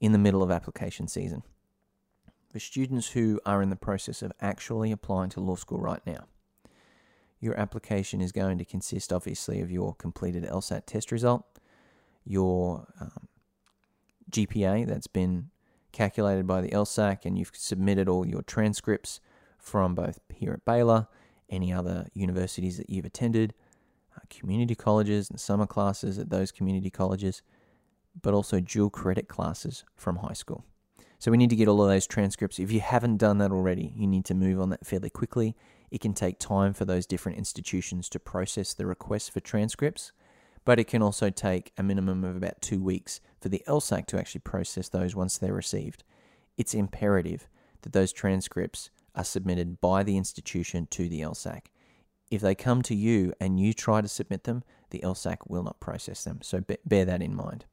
in 0.00 0.12
the 0.12 0.18
middle 0.18 0.42
of 0.42 0.50
application 0.50 1.08
season. 1.08 1.42
For 2.52 2.58
students 2.58 3.08
who 3.08 3.40
are 3.44 3.62
in 3.62 3.70
the 3.70 3.76
process 3.76 4.22
of 4.22 4.32
actually 4.40 4.92
applying 4.92 5.30
to 5.30 5.40
law 5.40 5.56
school 5.56 5.78
right 5.78 6.00
now, 6.06 6.26
your 7.40 7.58
application 7.58 8.20
is 8.20 8.32
going 8.32 8.58
to 8.58 8.64
consist 8.64 9.12
obviously 9.12 9.60
of 9.60 9.70
your 9.70 9.94
completed 9.94 10.44
LSAT 10.44 10.86
test 10.86 11.12
result, 11.12 11.44
your 12.24 12.86
um, 13.00 13.28
GPA 14.30 14.86
that's 14.86 15.06
been 15.06 15.50
calculated 15.92 16.46
by 16.46 16.60
the 16.60 16.70
LSAC 16.70 17.24
and 17.24 17.38
you've 17.38 17.52
submitted 17.54 18.08
all 18.08 18.26
your 18.26 18.42
transcripts 18.42 19.20
from 19.58 19.94
both 19.94 20.20
here 20.34 20.52
at 20.52 20.64
Baylor, 20.64 21.08
any 21.48 21.72
other 21.72 22.06
universities 22.12 22.76
that 22.76 22.90
you've 22.90 23.04
attended, 23.04 23.54
community 24.26 24.74
colleges 24.74 25.30
and 25.30 25.40
summer 25.40 25.66
classes 25.66 26.18
at 26.18 26.30
those 26.30 26.52
community 26.52 26.90
colleges, 26.90 27.42
but 28.20 28.34
also 28.34 28.60
dual 28.60 28.90
credit 28.90 29.28
classes 29.28 29.84
from 29.94 30.16
high 30.16 30.32
school. 30.32 30.64
So 31.18 31.30
we 31.30 31.36
need 31.36 31.50
to 31.50 31.56
get 31.56 31.68
all 31.68 31.82
of 31.82 31.88
those 31.88 32.06
transcripts. 32.06 32.58
If 32.58 32.70
you 32.70 32.80
haven't 32.80 33.16
done 33.16 33.38
that 33.38 33.50
already, 33.50 33.92
you 33.96 34.06
need 34.06 34.24
to 34.26 34.34
move 34.34 34.60
on 34.60 34.70
that 34.70 34.86
fairly 34.86 35.10
quickly. 35.10 35.56
It 35.90 36.00
can 36.00 36.14
take 36.14 36.38
time 36.38 36.74
for 36.74 36.84
those 36.84 37.06
different 37.06 37.38
institutions 37.38 38.08
to 38.10 38.18
process 38.18 38.74
the 38.74 38.86
requests 38.86 39.28
for 39.28 39.40
transcripts, 39.40 40.12
but 40.64 40.78
it 40.78 40.88
can 40.88 41.00
also 41.00 41.30
take 41.30 41.72
a 41.78 41.82
minimum 41.82 42.24
of 42.24 42.36
about 42.36 42.60
two 42.60 42.82
weeks 42.82 43.20
for 43.40 43.48
the 43.48 43.62
LSAC 43.66 44.06
to 44.06 44.18
actually 44.18 44.40
process 44.40 44.88
those 44.88 45.14
once 45.14 45.38
they're 45.38 45.54
received. 45.54 46.02
It's 46.58 46.74
imperative 46.74 47.48
that 47.82 47.92
those 47.92 48.12
transcripts 48.12 48.90
are 49.14 49.24
submitted 49.24 49.80
by 49.80 50.02
the 50.02 50.16
institution 50.16 50.86
to 50.90 51.08
the 51.08 51.20
LSAC. 51.20 51.66
If 52.30 52.40
they 52.40 52.54
come 52.54 52.82
to 52.82 52.94
you 52.94 53.32
and 53.40 53.60
you 53.60 53.72
try 53.72 54.00
to 54.00 54.08
submit 54.08 54.44
them, 54.44 54.64
the 54.90 55.00
LSAC 55.00 55.38
will 55.46 55.62
not 55.62 55.80
process 55.80 56.24
them. 56.24 56.40
So 56.42 56.62
bear 56.84 57.04
that 57.04 57.22
in 57.22 57.34
mind. 57.34 57.66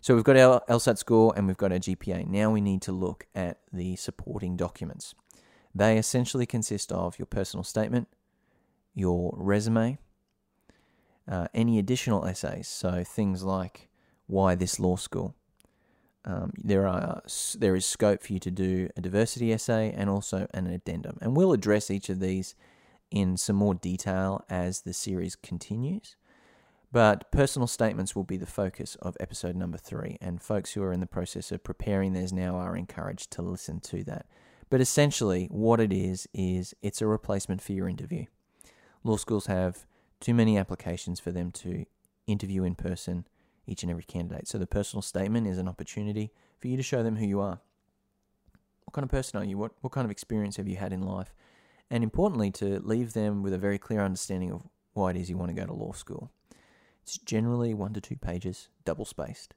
So 0.00 0.14
we've 0.14 0.24
got 0.24 0.36
our 0.36 0.62
LSAT 0.68 0.98
score 0.98 1.32
and 1.36 1.46
we've 1.46 1.56
got 1.56 1.72
our 1.72 1.78
GPA. 1.78 2.26
Now 2.26 2.50
we 2.50 2.60
need 2.60 2.82
to 2.82 2.92
look 2.92 3.26
at 3.34 3.58
the 3.72 3.96
supporting 3.96 4.56
documents. 4.56 5.14
They 5.74 5.98
essentially 5.98 6.46
consist 6.46 6.92
of 6.92 7.18
your 7.18 7.26
personal 7.26 7.64
statement, 7.64 8.08
your 8.94 9.34
resume, 9.36 9.98
uh, 11.28 11.48
any 11.52 11.78
additional 11.78 12.24
essays. 12.24 12.68
So 12.68 13.04
things 13.04 13.42
like 13.42 13.88
why 14.26 14.54
this 14.54 14.78
law 14.78 14.96
school. 14.96 15.34
Um, 16.24 16.52
there 16.56 16.86
are 16.86 17.22
there 17.56 17.74
is 17.74 17.86
scope 17.86 18.22
for 18.22 18.32
you 18.32 18.38
to 18.40 18.50
do 18.50 18.90
a 18.96 19.00
diversity 19.00 19.52
essay 19.52 19.94
and 19.96 20.10
also 20.10 20.46
an 20.52 20.66
addendum, 20.66 21.16
and 21.22 21.36
we'll 21.36 21.52
address 21.52 21.90
each 21.90 22.10
of 22.10 22.20
these 22.20 22.54
in 23.10 23.36
some 23.36 23.56
more 23.56 23.74
detail 23.74 24.44
as 24.48 24.82
the 24.82 24.92
series 24.92 25.36
continues. 25.36 26.16
But 26.90 27.30
personal 27.30 27.66
statements 27.66 28.16
will 28.16 28.24
be 28.24 28.38
the 28.38 28.46
focus 28.46 28.94
of 28.96 29.16
episode 29.20 29.56
number 29.56 29.76
three, 29.76 30.16
and 30.20 30.40
folks 30.40 30.72
who 30.72 30.82
are 30.82 30.92
in 30.92 31.00
the 31.00 31.06
process 31.06 31.52
of 31.52 31.62
preparing 31.62 32.12
theirs 32.12 32.32
now 32.32 32.56
are 32.56 32.76
encouraged 32.76 33.30
to 33.32 33.42
listen 33.42 33.80
to 33.80 34.02
that. 34.04 34.26
But 34.70 34.80
essentially, 34.80 35.48
what 35.50 35.80
it 35.80 35.92
is, 35.92 36.26
is 36.32 36.74
it's 36.82 37.02
a 37.02 37.06
replacement 37.06 37.60
for 37.60 37.72
your 37.72 37.88
interview. 37.88 38.24
Law 39.04 39.16
schools 39.16 39.46
have 39.46 39.86
too 40.20 40.34
many 40.34 40.56
applications 40.56 41.20
for 41.20 41.30
them 41.30 41.50
to 41.52 41.84
interview 42.26 42.64
in 42.64 42.74
person 42.74 43.26
each 43.66 43.82
and 43.82 43.90
every 43.90 44.02
candidate. 44.02 44.48
So 44.48 44.58
the 44.58 44.66
personal 44.66 45.02
statement 45.02 45.46
is 45.46 45.58
an 45.58 45.68
opportunity 45.68 46.32
for 46.58 46.68
you 46.68 46.76
to 46.76 46.82
show 46.82 47.02
them 47.02 47.16
who 47.16 47.26
you 47.26 47.40
are. 47.40 47.60
What 48.84 48.94
kind 48.94 49.04
of 49.04 49.10
person 49.10 49.40
are 49.40 49.44
you? 49.44 49.58
What, 49.58 49.72
what 49.82 49.92
kind 49.92 50.06
of 50.06 50.10
experience 50.10 50.56
have 50.56 50.66
you 50.66 50.76
had 50.76 50.92
in 50.92 51.02
life? 51.02 51.34
And 51.90 52.04
importantly, 52.04 52.50
to 52.52 52.80
leave 52.80 53.12
them 53.14 53.42
with 53.42 53.54
a 53.54 53.58
very 53.58 53.78
clear 53.78 54.00
understanding 54.00 54.52
of 54.52 54.62
why 54.92 55.10
it 55.10 55.16
is 55.16 55.30
you 55.30 55.38
want 55.38 55.54
to 55.54 55.60
go 55.60 55.66
to 55.66 55.72
law 55.72 55.92
school. 55.92 56.30
It's 57.02 57.18
generally 57.18 57.72
one 57.72 57.94
to 57.94 58.00
two 58.00 58.16
pages, 58.16 58.68
double 58.84 59.04
spaced. 59.04 59.54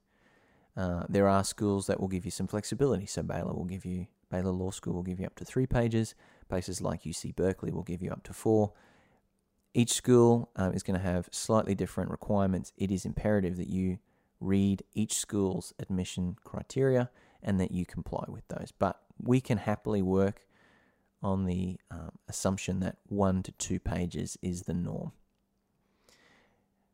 Uh, 0.78 1.04
there 1.10 1.28
are 1.28 1.44
schools 1.44 1.88
that 1.88 2.00
will 2.00 2.08
give 2.08 2.24
you 2.24 2.32
some 2.32 2.48
flexibility. 2.48 3.06
So 3.06 3.24
Baylor 3.24 3.54
will 3.54 3.66
give 3.66 3.86
you 3.86 4.08
Baylor 4.30 4.52
Law 4.52 4.72
School 4.72 4.94
will 4.94 5.04
give 5.04 5.20
you 5.20 5.26
up 5.26 5.36
to 5.36 5.46
three 5.46 5.68
pages. 5.68 6.16
Places 6.48 6.82
like 6.82 7.04
UC 7.04 7.36
Berkeley 7.36 7.72
will 7.72 7.84
give 7.84 8.02
you 8.02 8.10
up 8.12 8.24
to 8.24 8.34
four. 8.34 8.72
Each 9.74 9.92
school 9.94 10.50
um, 10.56 10.74
is 10.74 10.84
going 10.84 11.00
to 11.00 11.06
have 11.06 11.30
slightly 11.32 11.76
different 11.76 12.10
requirements. 12.10 12.72
It 12.78 12.92
is 12.92 13.06
imperative 13.06 13.58
that 13.58 13.70
you 13.70 14.00
read 14.40 14.84
each 14.94 15.14
school's 15.14 15.74
admission 15.80 16.36
criteria 16.44 17.10
and 17.44 17.60
that 17.60 17.72
you 17.72 17.86
comply 17.86 18.26
with 18.28 18.48
those. 18.48 18.72
But 18.78 19.00
we 19.22 19.40
can 19.40 19.58
happily 19.58 20.02
work 20.02 20.48
on 21.24 21.46
the 21.46 21.78
um, 21.90 22.12
assumption 22.28 22.80
that 22.80 22.98
one 23.08 23.44
to 23.44 23.52
two 23.54 23.80
pages 23.80 24.38
is 24.42 24.64
the 24.64 24.74
norm 24.74 25.12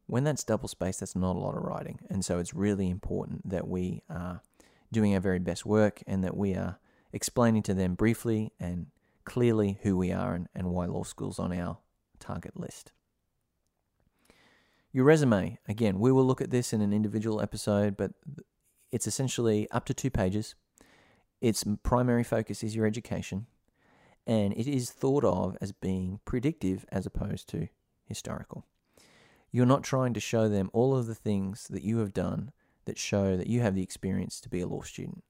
when 0.08 0.24
that's 0.24 0.44
double 0.44 0.70
spaced, 0.70 1.02
that's 1.02 1.16
not 1.16 1.36
a 1.36 1.40
lot 1.40 1.56
of 1.56 1.64
writing. 1.64 2.00
And 2.10 2.26
so 2.26 2.40
it's 2.40 2.54
really 2.54 2.90
important 2.90 3.48
that 3.48 3.68
we 3.68 4.02
are 4.10 4.42
doing 4.92 5.14
our 5.14 5.20
very 5.20 5.40
best 5.40 5.66
work 5.66 6.02
and 6.08 6.24
that 6.24 6.36
we 6.36 6.56
are 6.56 6.80
explaining 7.12 7.62
to 7.64 7.74
them 7.74 7.94
briefly 7.94 8.54
and 8.60 8.88
clearly 9.26 9.80
who 9.84 9.98
we 9.98 10.12
are 10.14 10.34
and, 10.34 10.48
and 10.56 10.70
why 10.70 10.86
law 10.86 11.04
school's 11.04 11.40
on 11.40 11.52
our 11.54 11.78
target 12.20 12.58
list. 12.58 12.94
Your 14.94 15.04
resume, 15.04 15.60
again, 15.68 16.00
we 16.00 16.12
will 16.12 16.26
look 16.26 16.42
at 16.42 16.52
this 16.52 16.72
in 16.72 16.82
an 16.82 16.94
individual 16.94 17.42
episode, 17.42 17.98
but 17.98 18.14
it's 18.92 19.08
essentially 19.08 19.70
up 19.72 19.86
to 19.86 19.94
two 19.94 20.10
pages. 20.10 20.56
Its 21.42 21.66
primary 21.84 22.24
focus 22.24 22.64
is 22.64 22.76
your 22.76 22.86
education, 22.86 23.46
and 24.28 24.54
it 24.54 24.68
is 24.68 24.92
thought 24.92 25.24
of 25.24 25.58
as 25.62 25.72
being 25.72 26.20
predictive 26.26 26.86
as 26.92 27.06
opposed 27.06 27.48
to 27.50 27.70
historical. 28.06 28.66
You're 29.52 29.66
not 29.66 29.84
trying 29.84 30.14
to 30.14 30.20
show 30.20 30.50
them 30.50 30.70
all 30.74 30.96
of 30.96 31.08
the 31.08 31.16
things 31.16 31.68
that 31.70 31.84
you 31.84 32.00
have 32.00 32.14
done 32.14 32.52
that 32.86 32.98
show 32.98 33.38
that 33.38 33.48
you 33.48 33.62
have 33.62 33.74
the 33.74 33.82
experience 33.82 34.42
to 34.42 34.50
be 34.50 34.60
a 34.60 34.68
law 34.68 34.82
student. 34.82 35.24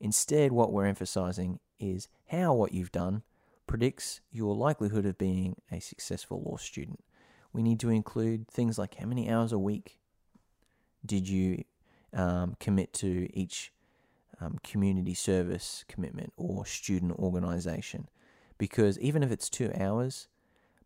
Instead, 0.00 0.50
what 0.50 0.72
we're 0.72 0.86
emphasizing 0.86 1.60
is 1.78 2.08
how 2.28 2.52
what 2.52 2.74
you've 2.74 2.92
done 2.92 3.22
predicts 3.68 4.20
your 4.32 4.54
likelihood 4.56 5.06
of 5.06 5.16
being 5.16 5.56
a 5.70 5.80
successful 5.80 6.42
law 6.42 6.56
student. 6.56 7.02
We 7.52 7.62
need 7.62 7.78
to 7.80 7.90
include 7.90 8.48
things 8.48 8.78
like 8.78 8.96
how 8.96 9.06
many 9.06 9.30
hours 9.30 9.52
a 9.52 9.58
week 9.58 9.98
did 11.06 11.28
you 11.28 11.64
um, 12.12 12.56
commit 12.58 12.92
to 12.94 13.28
each 13.32 13.72
um, 14.40 14.58
community 14.64 15.14
service 15.14 15.84
commitment 15.88 16.32
or 16.36 16.66
student 16.66 17.12
organization. 17.12 18.08
Because 18.62 18.96
even 19.00 19.24
if 19.24 19.32
it's 19.32 19.50
two 19.50 19.72
hours, 19.76 20.28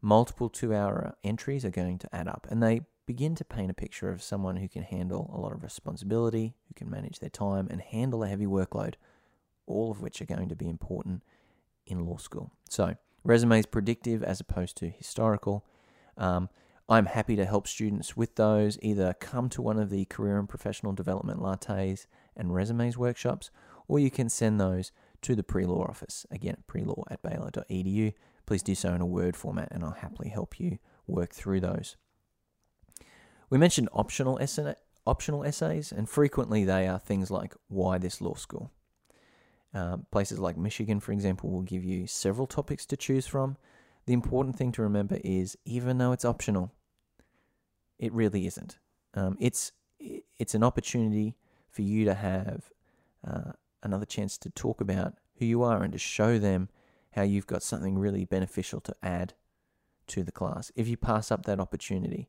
multiple 0.01 0.49
two 0.49 0.75
hour 0.75 1.15
entries 1.23 1.63
are 1.63 1.71
going 1.71 1.99
to 1.99 2.17
add 2.17 2.27
up 2.27 2.47
and 2.49 2.63
they 2.63 2.81
begin 3.05 3.35
to 3.35 3.45
paint 3.45 3.71
a 3.71 3.75
picture 3.75 4.09
of 4.09 4.23
someone 4.23 4.57
who 4.57 4.67
can 4.67 4.83
handle 4.83 5.31
a 5.35 5.39
lot 5.39 5.53
of 5.53 5.63
responsibility, 5.63 6.55
who 6.69 6.75
can 6.75 6.89
manage 6.89 7.19
their 7.19 7.29
time 7.29 7.69
and 7.71 7.83
handle 7.83 8.25
a 8.25 8.29
heavy 8.29 8.47
workload, 8.47 8.95
all 9.67 9.91
of 9.91 10.01
which 10.01 10.23
are 10.23 10.25
going 10.25 10.49
to 10.49 10.57
be 10.57 10.71
important 10.71 11.23
in 11.85 12.07
law 12.07 12.17
school. 12.17 12.51
So, 12.71 12.95
resume 13.25 13.59
is 13.59 13.67
predictive 13.67 14.23
as 14.23 14.41
opposed 14.41 14.79
to 14.79 14.89
historical. 14.89 15.67
Um, 16.17 16.49
I'm 16.89 17.05
happy 17.05 17.37
to 17.37 17.45
help 17.45 17.69
students 17.69 18.17
with 18.17 18.37
those. 18.37 18.79
Either 18.81 19.13
come 19.21 19.51
to 19.51 19.61
one 19.61 19.79
of 19.79 19.91
the 19.91 20.07
career 20.07 20.39
and 20.39 20.49
professional 20.49 20.95
development 20.95 21.41
lattes 21.41 22.07
and 22.35 22.55
resumes 22.55 22.97
workshops, 22.97 23.51
or 23.87 23.99
you 23.99 24.11
can 24.11 24.31
send 24.31 24.59
those 24.59 24.93
to 25.23 25.35
the 25.35 25.43
pre 25.43 25.65
law 25.65 25.87
office. 25.87 26.27
Again, 26.31 26.59
prelaw 26.69 27.05
at 27.11 27.23
baylor.edu 27.23 28.13
please 28.47 28.63
do 28.63 28.75
so 28.75 28.95
in 28.95 29.01
a 29.01 29.07
Word 29.07 29.37
format 29.37 29.69
and 29.71 29.85
I'll 29.85 29.91
happily 29.91 30.29
help 30.29 30.59
you 30.59 30.79
work 31.07 31.33
through 31.33 31.61
those. 31.61 31.97
We 33.51 33.59
mentioned 33.59 33.89
optional, 33.93 34.39
essay, 34.39 34.75
optional 35.07 35.45
essays, 35.45 35.93
and 35.93 36.09
frequently 36.09 36.65
they 36.65 36.89
are 36.89 36.99
things 36.99 37.31
like 37.31 37.55
why 37.69 37.99
this 37.99 38.21
law 38.21 38.35
school. 38.35 38.71
Uh, 39.75 39.99
places 40.11 40.39
like 40.39 40.57
Michigan, 40.57 41.01
for 41.01 41.13
example, 41.13 41.51
will 41.51 41.63
give 41.63 41.85
you 41.85 42.07
several 42.07 42.47
topics 42.47 42.87
to 42.87 42.97
choose 42.97 43.27
from. 43.27 43.57
The 44.07 44.15
important 44.15 44.57
thing 44.57 44.73
to 44.73 44.83
remember 44.83 45.19
is 45.23 45.59
even 45.65 45.99
though 45.99 46.13
it's 46.13 46.25
optional, 46.25 46.73
it 47.99 48.13
really 48.13 48.47
isn't. 48.47 48.79
Um, 49.15 49.37
it's 49.41 49.73
it's 49.99 50.55
an 50.55 50.63
opportunity 50.63 51.37
for 51.71 51.83
you 51.83 52.05
to 52.05 52.15
have 52.15 52.71
uh, 53.27 53.53
another 53.87 54.05
chance 54.05 54.37
to 54.39 54.51
talk 54.51 54.81
about 54.81 55.15
who 55.39 55.47
you 55.47 55.63
are 55.63 55.83
and 55.83 55.93
to 55.93 55.99
show 55.99 56.39
them 56.39 56.69
how 57.13 57.23
you've 57.23 57.47
got 57.47 57.63
something 57.63 57.99
really 57.99 58.25
beneficial 58.25 58.81
to 58.81 58.95
add 59.03 59.35
to 60.09 60.23
the 60.23 60.33
class. 60.33 60.71
If 60.77 60.87
you 60.89 60.97
pass 60.97 61.33
up 61.33 61.47
that 61.47 61.61
opportunity, 61.61 62.29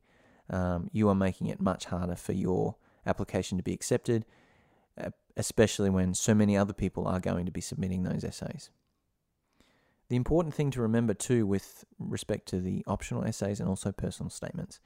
um, 0.50 0.90
you 0.94 1.10
are 1.10 1.16
making 1.16 1.48
it 1.48 1.60
much 1.60 1.86
harder 1.86 2.16
for 2.16 2.34
your 2.34 2.76
application 3.06 3.58
to 3.58 3.64
be 3.64 3.74
accepted, 3.74 4.26
uh, 5.00 5.10
especially 5.36 5.90
when 5.90 6.14
so 6.14 6.34
many 6.34 6.56
other 6.58 6.74
people 6.74 7.08
are 7.08 7.20
going 7.20 7.46
to 7.46 7.52
be 7.52 7.62
submitting 7.62 8.04
those 8.04 8.24
essays. 8.24 8.70
The 10.10 10.16
important 10.16 10.54
thing 10.54 10.72
to 10.72 10.82
remember 10.82 11.14
too, 11.14 11.46
with 11.46 11.84
respect 12.00 12.48
to 12.50 12.62
the 12.62 12.84
optional 12.88 13.26
essays 13.26 13.60
and 13.60 13.68
also 13.68 13.92
personal 13.92 14.30
statements, 14.30 14.80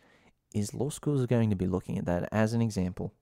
is 0.53 0.73
law 0.73 0.89
schools 0.89 1.21
are 1.21 1.27
going 1.27 1.51
to 1.51 1.55
be 1.55 1.67
looking 1.67 1.97
at 1.97 2.05
that 2.05 2.27
as 2.31 2.53
an 2.53 2.61
example 2.61 3.13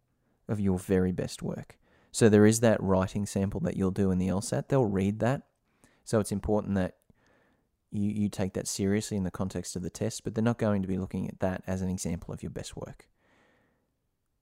of 0.48 0.60
your 0.60 0.80
very 0.80 1.12
best 1.12 1.44
work. 1.44 1.78
So 2.12 2.30
there 2.30 2.46
is 2.46 2.60
that 2.62 2.82
writing 2.82 3.26
sample 3.26 3.60
that 3.62 3.78
you'll 3.78 3.92
do 3.92 4.12
in 4.12 4.18
the 4.18 4.28
LSAT. 4.28 4.68
They'll 4.68 4.86
read 4.86 5.20
that 5.20 5.44
so 6.10 6.20
it's 6.20 6.32
important 6.32 6.74
that 6.74 6.96
you, 7.92 8.10
you 8.10 8.30
take 8.30 8.54
that 8.54 8.68
seriously 8.68 9.16
in 9.16 9.26
the 9.26 9.30
context 9.30 9.76
of 9.76 9.84
the 9.84 9.92
test, 9.92 10.24
but 10.24 10.34
they're 10.34 10.44
not 10.44 10.58
going 10.58 10.82
to 10.82 10.88
be 10.88 10.98
looking 10.98 11.30
at 11.30 11.40
that 11.40 11.62
as 11.68 11.84
an 11.84 11.90
example 11.90 12.34
of 12.34 12.42
your 12.42 12.50
best 12.50 12.76
work. 12.76 13.08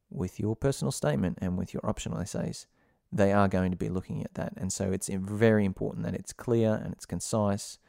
With 0.10 0.40
your 0.40 0.56
personal 0.56 0.94
statement 0.94 1.40
and 1.42 1.58
with 1.58 1.74
your 1.74 1.86
optional 1.86 2.20
essays, 2.20 2.68
they 3.12 3.34
are 3.34 3.50
going 3.50 3.72
to 3.72 3.78
be 3.78 3.90
looking 3.90 4.24
at 4.24 4.34
that. 4.36 4.54
And 4.56 4.72
so 4.72 4.94
it's 4.94 5.10
very 5.10 5.66
important 5.66 6.06
that 6.06 6.16
it's 6.16 6.32
clear 6.32 6.74
and 6.82 6.94
it's 6.94 7.06
concise 7.06 7.80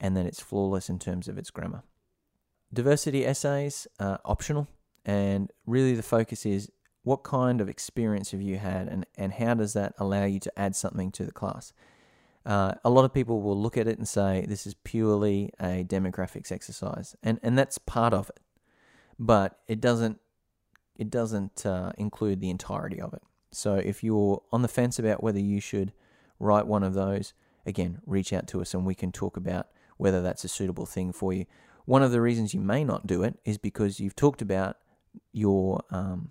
and 0.00 0.16
that 0.16 0.26
it's 0.26 0.40
flawless 0.40 0.90
in 0.90 0.98
terms 0.98 1.28
of 1.28 1.38
its 1.38 1.52
grammar. 1.52 1.84
Diversity 2.72 3.24
essays 3.24 3.86
are 4.00 4.18
optional, 4.24 4.66
and 5.04 5.52
really 5.66 5.94
the 5.94 6.02
focus 6.02 6.44
is 6.44 6.68
What 7.04 7.22
kind 7.22 7.60
of 7.60 7.68
experience 7.68 8.32
have 8.32 8.42
you 8.42 8.56
had, 8.56 8.88
and, 8.88 9.06
and 9.16 9.32
how 9.34 9.54
does 9.54 9.72
that 9.74 9.94
allow 9.98 10.24
you 10.24 10.40
to 10.40 10.58
add 10.58 10.74
something 10.74 11.12
to 11.12 11.24
the 11.24 11.32
class? 11.32 11.72
Uh, 12.44 12.74
a 12.84 12.90
lot 12.90 13.04
of 13.04 13.14
people 13.14 13.40
will 13.40 13.58
look 13.60 13.76
at 13.76 13.86
it 13.86 13.96
and 13.96 14.08
say 14.08 14.44
this 14.48 14.66
is 14.66 14.74
purely 14.84 15.50
a 15.60 15.84
demographics 15.84 16.50
exercise, 16.50 17.14
and, 17.22 17.38
and 17.42 17.56
that's 17.56 17.78
part 17.78 18.12
of 18.12 18.30
it, 18.30 18.40
but 19.18 19.60
it 19.68 19.80
doesn't 19.80 20.18
it 20.96 21.10
doesn't 21.10 21.66
uh, 21.66 21.92
include 21.98 22.40
the 22.40 22.50
entirety 22.50 23.00
of 23.00 23.12
it. 23.12 23.22
So 23.50 23.74
if 23.74 24.04
you're 24.04 24.42
on 24.52 24.62
the 24.62 24.68
fence 24.68 24.98
about 24.98 25.22
whether 25.22 25.40
you 25.40 25.60
should 25.60 25.92
write 26.38 26.66
one 26.66 26.82
of 26.82 26.94
those, 26.94 27.34
again, 27.66 28.00
reach 28.06 28.32
out 28.32 28.46
to 28.48 28.60
us 28.60 28.74
and 28.74 28.86
we 28.86 28.94
can 28.94 29.12
talk 29.12 29.36
about 29.36 29.68
whether 29.96 30.22
that's 30.22 30.44
a 30.44 30.48
suitable 30.48 30.86
thing 30.86 31.12
for 31.12 31.32
you. 31.32 31.46
One 31.84 32.02
of 32.02 32.12
the 32.12 32.20
reasons 32.20 32.54
you 32.54 32.60
may 32.60 32.84
not 32.84 33.06
do 33.06 33.22
it 33.22 33.38
is 33.44 33.58
because 33.58 34.00
you've 34.00 34.16
talked 34.16 34.40
about 34.40 34.76
your 35.32 35.82
um, 35.90 36.30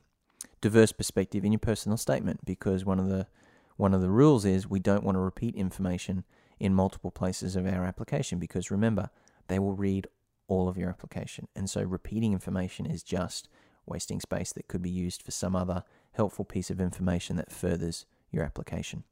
diverse 0.63 0.93
perspective 0.93 1.43
in 1.43 1.51
your 1.51 1.60
personal 1.60 1.98
statement. 1.98 2.46
Because 2.46 2.86
one 2.86 2.98
of 2.98 3.10
the 3.10 3.27
one 3.75 3.93
of 3.93 4.01
the 4.01 4.10
rules 4.10 4.46
is 4.46 4.67
we 4.67 4.79
don't 4.79 5.03
want 5.03 5.15
to 5.15 5.20
repeat 5.20 5.55
information 5.55 6.24
in 6.58 6.74
multiple 6.74 7.12
places 7.12 7.55
of 7.58 7.67
our 7.67 7.84
application. 7.84 8.39
Because 8.39 8.72
remember, 8.72 9.10
they 9.48 9.60
will 9.60 9.74
read 9.74 10.08
all 10.48 10.70
of 10.70 10.77
your 10.77 10.89
application, 10.89 11.48
and 11.55 11.70
so 11.70 11.82
repeating 11.82 12.34
information 12.34 12.86
is 12.86 13.03
just 13.03 13.50
wasting 13.86 14.22
space 14.22 14.53
that 14.53 14.67
could 14.70 14.82
be 14.82 14.89
used 14.89 15.22
for 15.22 15.32
some 15.32 15.55
other 15.55 15.84
helpful 16.13 16.46
piece 16.46 16.70
of 16.70 16.79
information 16.79 17.36
that 17.36 17.51
furthers 17.51 18.05
your 18.32 18.43
application. 18.43 19.03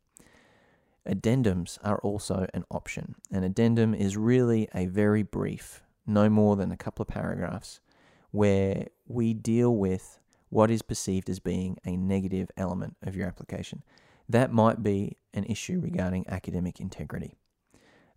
Addendums 1.05 1.77
are 1.83 1.97
also 1.99 2.47
an 2.53 2.63
option. 2.69 3.15
An 3.31 3.43
addendum 3.43 3.93
is 3.93 4.15
really 4.15 4.69
a 4.73 4.85
very 4.85 5.23
brief, 5.23 5.83
no 6.05 6.29
more 6.29 6.55
than 6.55 6.71
a 6.71 6.77
couple 6.77 7.03
of 7.03 7.09
paragraphs, 7.09 7.81
where 8.31 8.87
we 9.07 9.33
deal 9.33 9.75
with 9.75 10.19
what 10.51 10.69
is 10.69 10.81
perceived 10.81 11.29
as 11.29 11.39
being 11.39 11.77
a 11.85 11.95
negative 11.95 12.51
element 12.57 12.97
of 13.01 13.15
your 13.15 13.25
application. 13.25 13.81
That 14.27 14.51
might 14.51 14.83
be 14.83 15.17
an 15.33 15.45
issue 15.45 15.79
regarding 15.79 16.25
academic 16.27 16.79
integrity. 16.79 17.37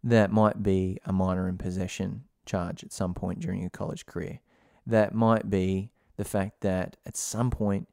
That 0.03 0.33
might 0.33 0.63
be 0.63 0.99
a 1.07 1.13
minor 1.13 1.49
in 1.49 1.57
possession 1.57 2.25
charge 2.45 2.83
at 2.83 2.93
some 2.93 3.15
point 3.15 3.39
during 3.39 3.61
your 3.61 3.71
college 3.71 4.05
career. 4.05 4.41
That 4.85 5.15
might 5.15 5.49
be 5.49 5.93
the 6.17 6.25
fact 6.25 6.61
that 6.63 6.97
at 7.07 7.17
some 7.17 7.53
point 7.53 7.89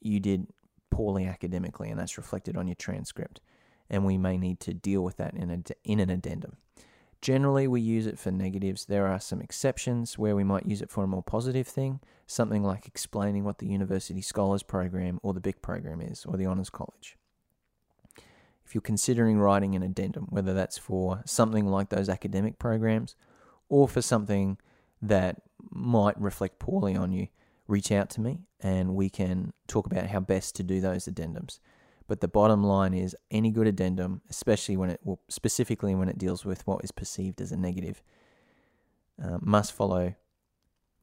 you 0.00 0.18
did 0.18 0.48
poorly 0.90 1.24
academically 1.24 1.90
and 1.90 1.98
that's 1.98 2.18
reflected 2.18 2.56
on 2.56 2.66
your 2.66 2.74
transcript 2.74 3.40
and 3.88 4.04
we 4.04 4.18
may 4.18 4.36
need 4.36 4.58
to 4.60 4.74
deal 4.74 5.02
with 5.02 5.16
that 5.16 5.34
in, 5.34 5.50
a, 5.50 5.62
in 5.84 6.00
an 6.00 6.10
addendum. 6.10 6.56
Generally, 7.22 7.68
we 7.68 7.82
use 7.82 8.06
it 8.06 8.18
for 8.18 8.30
negatives. 8.30 8.86
There 8.86 9.06
are 9.06 9.20
some 9.20 9.42
exceptions 9.42 10.18
where 10.18 10.34
we 10.34 10.44
might 10.44 10.66
use 10.66 10.80
it 10.80 10.90
for 10.90 11.04
a 11.04 11.08
more 11.08 11.22
positive 11.22 11.68
thing, 11.68 12.00
something 12.26 12.62
like 12.62 12.86
explaining 12.86 13.44
what 13.44 13.58
the 13.58 13.66
University 13.66 14.22
Scholars 14.22 14.62
Program 14.62 15.20
or 15.22 15.34
the 15.34 15.40
BIC 15.40 15.60
program 15.60 16.00
is, 16.00 16.24
or 16.24 16.38
the 16.38 16.46
Honours 16.46 16.70
College. 16.70 17.18
If 18.64 18.74
you're 18.74 18.80
considering 18.80 19.38
writing 19.38 19.74
an 19.74 19.82
addendum, 19.82 20.28
whether 20.30 20.54
that's 20.54 20.78
for 20.78 21.22
something 21.26 21.66
like 21.66 21.90
those 21.90 22.08
academic 22.08 22.58
programs 22.58 23.16
or 23.68 23.88
for 23.88 24.00
something 24.00 24.58
that 25.02 25.42
might 25.70 26.18
reflect 26.20 26.58
poorly 26.58 26.96
on 26.96 27.12
you, 27.12 27.28
reach 27.66 27.92
out 27.92 28.10
to 28.10 28.20
me 28.20 28.40
and 28.60 28.94
we 28.94 29.10
can 29.10 29.52
talk 29.66 29.86
about 29.86 30.06
how 30.06 30.20
best 30.20 30.56
to 30.56 30.62
do 30.62 30.80
those 30.80 31.06
addendums. 31.06 31.58
But 32.10 32.20
the 32.20 32.26
bottom 32.26 32.64
line 32.64 32.92
is 32.92 33.14
any 33.30 33.52
good 33.52 33.68
addendum, 33.68 34.22
especially 34.28 34.76
when 34.76 34.90
it, 34.90 35.00
well, 35.04 35.20
specifically 35.28 35.94
when 35.94 36.08
it 36.08 36.18
deals 36.18 36.44
with 36.44 36.66
what 36.66 36.82
is 36.82 36.90
perceived 36.90 37.40
as 37.40 37.52
a 37.52 37.56
negative, 37.56 38.02
uh, 39.22 39.38
must 39.40 39.72
follow 39.72 40.16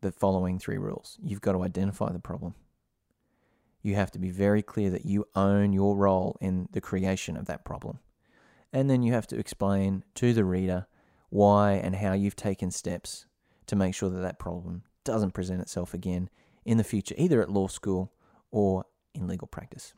the 0.02 0.12
following 0.12 0.60
three 0.60 0.78
rules. 0.78 1.18
You've 1.24 1.40
got 1.40 1.54
to 1.54 1.64
identify 1.64 2.12
the 2.12 2.20
problem. 2.20 2.56
You 3.82 3.96
have 3.96 4.12
to 4.12 4.20
be 4.20 4.32
very 4.32 4.62
clear 4.62 4.90
that 4.90 5.06
you 5.06 5.30
own 5.34 5.72
your 5.72 5.96
role 5.96 6.36
in 6.42 6.68
the 6.74 6.82
creation 6.82 7.38
of 7.38 7.46
that 7.46 7.64
problem. 7.64 8.00
And 8.74 8.90
then 8.90 9.02
you 9.02 9.14
have 9.14 9.28
to 9.28 9.40
explain 9.40 10.04
to 10.16 10.34
the 10.34 10.44
reader 10.44 10.88
why 11.30 11.76
and 11.76 11.96
how 11.96 12.12
you've 12.12 12.36
taken 12.36 12.70
steps 12.70 13.28
to 13.68 13.78
make 13.78 13.96
sure 13.96 14.10
that 14.10 14.20
that 14.20 14.40
problem 14.40 14.84
doesn't 15.06 15.32
present 15.32 15.62
itself 15.62 15.94
again 15.94 16.30
in 16.66 16.78
the 16.78 16.84
future, 16.84 17.16
either 17.18 17.42
at 17.42 17.50
law 17.50 17.70
school 17.70 18.12
or 18.52 18.84
in 19.14 19.26
legal 19.26 19.48
practice. 19.48 19.94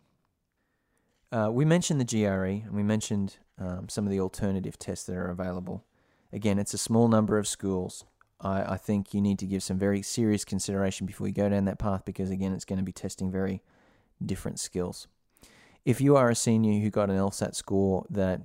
Uh, 1.32 1.50
we 1.52 1.64
mentioned 1.64 2.02
the 2.02 2.06
GRE 2.06 2.66
and 2.66 2.72
we 2.72 2.84
mentioned 2.84 3.38
um, 3.60 3.88
some 3.88 4.06
of 4.06 4.12
the 4.12 4.20
alternative 4.20 4.80
tests 4.80 5.06
that 5.06 5.16
are 5.16 5.30
available. 5.30 5.86
Again, 6.34 6.58
it's 6.58 6.74
a 6.74 6.78
small 6.78 7.08
number 7.08 7.38
of 7.38 7.48
schools. 7.48 8.06
I, 8.42 8.74
I 8.74 8.78
think 8.78 9.14
you 9.14 9.22
need 9.22 9.38
to 9.40 9.46
give 9.46 9.62
some 9.62 9.78
very 9.78 10.02
serious 10.02 10.44
consideration 10.44 11.06
before 11.06 11.28
you 11.28 11.34
go 11.34 11.50
down 11.50 11.66
that 11.66 11.80
path 11.80 12.04
because, 12.06 12.30
again, 12.30 12.54
it's 12.54 12.66
going 12.66 12.80
to 12.80 12.86
be 12.86 12.92
testing 12.92 13.32
very 13.32 13.62
different 14.24 14.60
skills. 14.60 15.08
If 15.86 16.02
you 16.02 16.16
are 16.16 16.30
a 16.30 16.36
senior 16.36 16.82
who 16.82 16.90
got 16.90 17.10
an 17.10 17.18
LSAT 17.18 17.56
score 17.56 18.06
that 18.10 18.42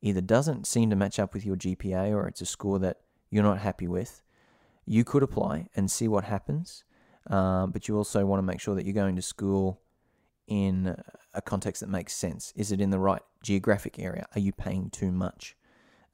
either 0.00 0.20
doesn't 0.20 0.66
seem 0.66 0.90
to 0.90 0.96
match 0.96 1.18
up 1.18 1.34
with 1.34 1.44
your 1.44 1.56
GPA 1.56 2.12
or 2.12 2.26
it's 2.28 2.40
a 2.40 2.46
score 2.46 2.78
that 2.80 3.00
you're 3.30 3.42
not 3.42 3.58
happy 3.58 3.88
with, 3.88 4.22
you 4.84 5.04
could 5.04 5.22
apply 5.22 5.68
and 5.76 5.90
see 5.90 6.08
what 6.08 6.24
happens. 6.24 6.84
Um, 7.28 7.70
but 7.70 7.88
you 7.88 7.96
also 7.96 8.24
want 8.26 8.38
to 8.38 8.42
make 8.42 8.60
sure 8.60 8.74
that 8.74 8.84
you're 8.84 8.94
going 8.94 9.16
to 9.16 9.22
school 9.22 9.80
in 10.46 10.96
a 11.34 11.42
context 11.42 11.80
that 11.80 11.88
makes 11.88 12.14
sense? 12.14 12.52
Is 12.56 12.72
it 12.72 12.80
in 12.80 12.90
the 12.90 12.98
right 12.98 13.22
geographic 13.42 13.98
area? 13.98 14.26
Are 14.34 14.40
you 14.40 14.52
paying 14.52 14.90
too 14.90 15.10
much? 15.10 15.56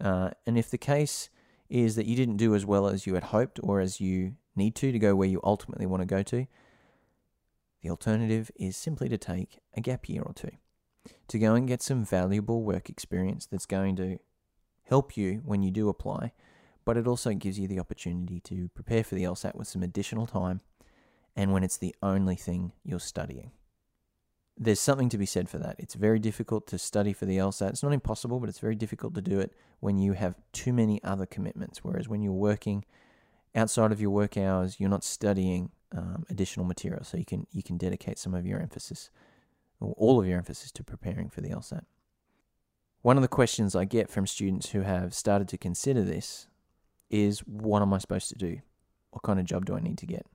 Uh, 0.01 0.31
and 0.47 0.57
if 0.57 0.71
the 0.71 0.79
case 0.79 1.29
is 1.69 1.97
that 1.97 2.07
you 2.07 2.17
didn't 2.17 2.37
do 2.37 2.55
as 2.55 2.64
well 2.64 2.87
as 2.87 3.07
you 3.07 3.14
had 3.14 3.25
hoped 3.25 3.59
or 3.62 3.81
as 3.81 4.01
you 4.01 4.35
need 4.57 4.75
to 4.77 4.93
to 4.93 4.99
go 4.99 5.14
where 5.14 5.29
you 5.29 5.41
ultimately 5.43 5.87
want 5.87 6.01
to 6.01 6.07
go 6.07 6.23
to, 6.23 6.47
the 7.83 7.91
alternative 7.91 8.51
is 8.57 8.77
simply 8.77 9.09
to 9.09 9.19
take 9.19 9.59
a 9.75 9.81
gap 9.81 10.09
year 10.09 10.23
or 10.23 10.33
two 10.33 10.51
to 11.29 11.38
go 11.38 11.55
and 11.55 11.69
get 11.69 11.83
some 11.83 12.05
valuable 12.05 12.62
work 12.62 12.88
experience 12.88 13.47
that's 13.47 13.67
going 13.67 13.97
to 13.97 14.19
help 14.85 15.17
you 15.17 15.43
when 15.45 15.62
you 15.62 15.71
do 15.71 15.88
apply, 15.88 16.33
but 16.85 16.97
it 16.97 17.07
also 17.07 17.33
gives 17.35 17.59
you 17.59 17.69
the 17.69 17.79
opportunity 17.79 18.41
to 18.41 18.69
prepare 18.75 19.05
for 19.05 19.14
the 19.14 19.25
LSAT 19.25 19.55
with 19.55 19.69
some 19.69 19.83
additional 19.83 20.27
time 20.27 20.61
and 21.37 21.53
when 21.53 21.62
it's 21.62 21.77
the 21.77 21.95
only 22.03 22.35
thing 22.35 22.73
you're 22.85 22.99
studying 22.99 23.53
there's 24.59 24.81
something 24.81 25.09
to 25.09 25.18
be 25.18 25.27
said 25.27 25.49
for 25.49 25.59
that. 25.59 25.77
It's 25.79 25.94
very 25.94 26.18
difficult 26.18 26.66
to 26.68 26.79
study 26.79 27.12
for 27.12 27.27
the 27.27 27.38
LSAT. 27.38 27.71
It's 27.71 27.83
not 27.83 27.92
impossible, 27.92 28.40
but 28.40 28.49
it's 28.49 28.59
very 28.59 28.75
difficult 28.75 29.14
to 29.14 29.23
do 29.23 29.38
it 29.38 29.55
when 29.81 29.99
you 29.99 30.14
have 30.14 30.35
too 30.53 30.73
many 30.73 31.03
other 31.05 31.27
commitments. 31.27 31.85
Whereas 31.85 32.09
when 32.09 32.23
you're 32.23 32.33
working 32.33 32.85
outside 33.55 33.92
of 33.92 34.01
your 34.01 34.11
work 34.11 34.37
hours, 34.37 34.81
you're 34.81 34.90
not 34.90 35.05
studying 35.05 35.71
um, 35.97 36.27
additional 36.29 36.66
material, 36.66 37.05
so 37.05 37.16
you 37.16 37.25
can 37.25 37.47
you 37.53 37.62
can 37.62 37.79
dedicate 37.79 38.18
some 38.18 38.35
of 38.35 38.44
your 38.44 38.61
emphasis 38.61 39.11
or 39.81 39.94
all 39.97 40.21
of 40.21 40.27
your 40.27 40.38
emphasis 40.38 40.73
to 40.73 40.85
preparing 40.85 41.31
for 41.31 41.40
the 41.40 41.51
LSAT. 41.51 41.85
One 43.03 43.16
of 43.16 43.23
the 43.23 43.29
questions 43.29 43.77
I 43.77 43.85
get 43.85 44.11
from 44.11 44.27
students 44.27 44.71
who 44.71 44.81
have 44.81 45.14
started 45.14 45.49
to 45.49 45.57
consider 45.59 46.03
this 46.03 46.49
is, 47.11 47.40
"What 47.40 47.81
am 47.81 47.94
I 47.94 47.99
supposed 47.99 48.29
to 48.31 48.35
do? 48.35 48.61
What 49.11 49.23
kind 49.23 49.38
of 49.38 49.47
job 49.47 49.64
do 49.64 49.77
I 49.77 49.81
need 49.81 49.99
to 49.99 50.07
get?" 50.07 50.27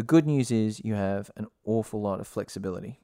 The 0.00 0.06
good 0.06 0.26
news 0.26 0.50
is 0.50 0.82
you 0.82 0.94
have 0.94 1.30
an 1.36 1.46
awful 1.62 2.00
lot 2.00 2.20
of 2.20 2.26
flexibility. 2.26 3.00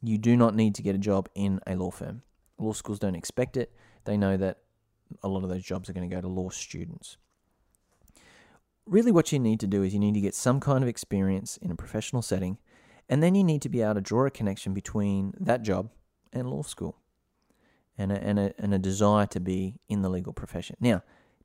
You 0.00 0.16
do 0.16 0.38
not 0.38 0.54
need 0.54 0.74
to 0.76 0.82
get 0.82 0.94
a 0.94 0.98
job 0.98 1.28
in 1.34 1.60
a 1.66 1.76
law 1.76 1.90
firm. 1.90 2.22
Law 2.56 2.72
schools 2.72 2.98
don't 2.98 3.14
expect 3.14 3.58
it. 3.58 3.70
They 4.06 4.16
know 4.16 4.38
that 4.38 4.60
a 5.22 5.28
lot 5.28 5.42
of 5.42 5.50
those 5.50 5.62
jobs 5.62 5.90
are 5.90 5.92
going 5.92 6.08
to 6.08 6.16
go 6.16 6.22
to 6.22 6.28
law 6.28 6.48
students. 6.48 7.18
Really, 8.86 9.12
what 9.12 9.32
you 9.32 9.38
need 9.38 9.60
to 9.60 9.66
do 9.66 9.82
is 9.82 9.92
you 9.92 10.00
need 10.00 10.14
to 10.14 10.22
get 10.22 10.34
some 10.34 10.60
kind 10.60 10.82
of 10.82 10.88
experience 10.88 11.58
in 11.58 11.70
a 11.70 11.76
professional 11.76 12.22
setting, 12.22 12.56
and 13.10 13.22
then 13.22 13.34
you 13.34 13.44
need 13.44 13.60
to 13.60 13.68
be 13.68 13.82
able 13.82 13.96
to 13.96 14.00
draw 14.00 14.24
a 14.24 14.30
connection 14.30 14.72
between 14.72 15.34
that 15.38 15.60
job 15.60 15.90
and 16.32 16.48
law 16.48 16.62
school 16.62 16.96
and 17.98 18.12
a, 18.12 18.24
and 18.24 18.38
a, 18.38 18.54
and 18.58 18.72
a 18.72 18.78
desire 18.78 19.26
to 19.26 19.40
be 19.40 19.74
in 19.90 20.00
the 20.00 20.08
legal 20.08 20.32
profession. 20.32 20.74
Now, 20.80 21.02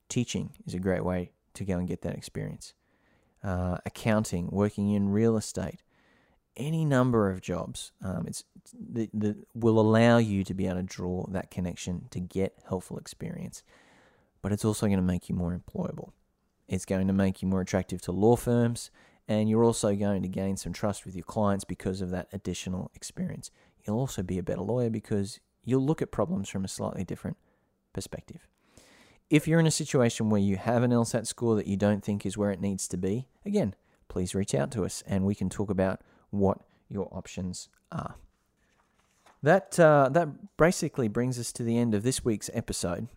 teaching 0.07 0.51
is 0.65 0.73
a 0.73 0.79
great 0.79 1.03
way 1.03 1.31
to 1.55 1.65
go 1.65 1.77
and 1.77 1.85
get 1.85 2.01
that 2.03 2.15
experience 2.15 2.73
uh, 3.43 3.77
accounting, 3.85 4.49
working 4.51 4.91
in 4.91 5.09
real 5.09 5.37
estate, 5.37 5.81
any 6.55 6.83
number 6.83 7.29
of 7.29 7.41
jobs. 7.41 7.91
Um, 8.03 8.25
it's 8.27 8.43
will 9.53 9.79
allow 9.79 10.17
you 10.17 10.43
to 10.43 10.53
be 10.53 10.65
able 10.65 10.77
to 10.77 10.83
draw 10.83 11.25
that 11.27 11.51
connection 11.51 12.07
to 12.11 12.19
get 12.19 12.57
helpful 12.67 12.97
experience, 12.97 13.63
but 14.41 14.51
it's 14.51 14.65
also 14.65 14.87
going 14.87 14.97
to 14.97 15.03
make 15.03 15.29
you 15.29 15.35
more 15.35 15.57
employable. 15.57 16.11
It's 16.67 16.85
going 16.85 17.07
to 17.07 17.13
make 17.13 17.41
you 17.41 17.47
more 17.47 17.61
attractive 17.61 18.01
to 18.03 18.11
law 18.11 18.35
firms, 18.35 18.91
and 19.27 19.49
you're 19.49 19.63
also 19.63 19.95
going 19.95 20.21
to 20.23 20.27
gain 20.27 20.57
some 20.57 20.73
trust 20.73 21.05
with 21.05 21.15
your 21.15 21.23
clients 21.23 21.63
because 21.63 22.01
of 22.01 22.09
that 22.09 22.27
additional 22.33 22.91
experience. 22.93 23.51
You'll 23.85 23.99
also 23.99 24.21
be 24.23 24.37
a 24.37 24.43
better 24.43 24.61
lawyer 24.61 24.89
because 24.89 25.39
you'll 25.63 25.85
look 25.85 26.01
at 26.01 26.11
problems 26.11 26.49
from 26.49 26.65
a 26.65 26.67
slightly 26.67 27.05
different 27.05 27.37
perspective. 27.93 28.47
If 29.29 29.47
you're 29.47 29.59
in 29.59 29.67
a 29.67 29.71
situation 29.71 30.29
where 30.29 30.41
you 30.41 30.55
have 30.55 30.83
an 30.83 30.91
LSAT 30.91 31.27
score 31.27 31.55
that 31.55 31.67
you 31.67 31.75
don't 31.75 32.03
think 32.03 32.25
is 32.25 32.37
where 32.37 32.51
it 32.51 32.61
needs 32.61 32.87
to 32.89 32.97
be, 32.97 33.27
again, 33.45 33.75
please 34.07 34.33
reach 34.33 34.55
out 34.55 34.71
to 34.71 34.85
us 34.85 35.03
and 35.05 35.25
we 35.25 35.35
can 35.35 35.49
talk 35.49 35.69
about 35.69 36.01
what 36.29 36.59
your 36.89 37.09
options 37.11 37.69
are. 37.91 38.15
That, 39.43 39.79
uh, 39.79 40.09
that 40.13 40.57
basically 40.57 41.07
brings 41.07 41.37
us 41.39 41.51
to 41.53 41.63
the 41.63 41.77
end 41.77 41.93
of 41.93 42.03
this 42.03 42.23
week's 42.23 42.49
episode. 42.53 43.07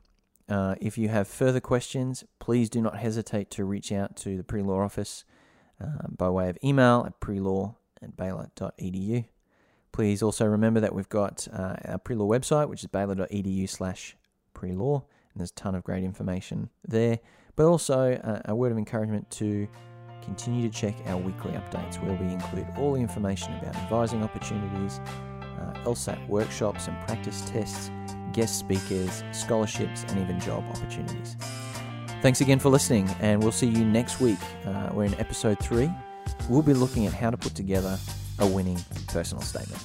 Uh, 0.49 0.75
if 0.81 0.99
you 0.99 1.09
have 1.09 1.29
further 1.29 1.61
questions, 1.61 2.25
please 2.41 2.69
do 2.69 2.81
not 2.81 2.97
hesitate 2.97 3.51
to 3.53 3.65
reach 3.65 3.93
out 3.93 4.17
to 4.17 4.37
the 4.37 4.43
pre 4.43 4.63
law 4.63 4.81
office 4.81 5.25
uh, 5.81 6.09
by 6.09 6.29
way 6.29 6.49
of 6.49 6.59
email 6.65 7.05
at 7.07 7.21
prelaw 7.21 7.77
at 8.03 8.17
baylor.edu. 8.17 9.25
Please 9.93 10.23
also 10.23 10.47
remember 10.47 10.81
that 10.81 10.95
we've 10.95 11.09
got 11.09 11.49
uh, 11.53 11.77
our 11.85 11.99
pre-law 11.99 12.27
website, 12.27 12.69
which 12.69 12.83
is 12.83 12.87
baylor.edu 12.87 13.69
slash 13.69 14.17
pre-law, 14.55 14.99
and 14.99 15.05
there's 15.41 15.51
a 15.51 15.55
ton 15.55 15.75
of 15.75 15.85
great 15.85 16.05
information 16.05 16.71
there. 16.87 17.19
But 17.57 17.67
also 17.67 18.19
a 18.47 18.55
word 18.55 18.73
of 18.73 18.79
encouragement 18.79 19.29
to 19.33 19.69
continue 20.23 20.67
to 20.67 20.75
check 20.75 20.95
our 21.07 21.17
weekly 21.17 21.53
updates, 21.53 22.03
where 22.03 22.15
we 22.15 22.33
include 22.33 22.67
all 22.79 22.95
the 22.95 23.01
information 23.01 23.55
about 23.55 23.75
advising 23.77 24.23
opportunities, 24.23 25.01
uh, 25.59 25.73
LSAT 25.85 26.27
workshops 26.29 26.89
and 26.89 26.99
practice 27.07 27.43
tests, 27.43 27.91
guest 28.33 28.59
speakers, 28.59 29.25
scholarships, 29.33 30.05
and 30.09 30.21
even 30.21 30.39
job 30.41 30.65
opportunities. 30.71 31.37
Thanks 32.23 32.41
again 32.41 32.59
for 32.59 32.69
listening, 32.69 33.09
and 33.21 33.43
we'll 33.43 33.53
see 33.53 33.69
you 33.69 33.85
next 33.85 34.21
week. 34.21 34.39
Uh, 34.65 34.91
we're 34.93 35.05
in 35.05 35.15
episode 35.15 35.59
three. 35.59 35.91
We'll 36.49 36.63
be 36.63 36.75
looking 36.75 37.07
at 37.07 37.13
how 37.13 37.31
to 37.31 37.37
put 37.37 37.55
together 37.55 37.99
a 38.39 38.47
winning 38.47 38.79
personal 39.09 39.43
statement. 39.43 39.83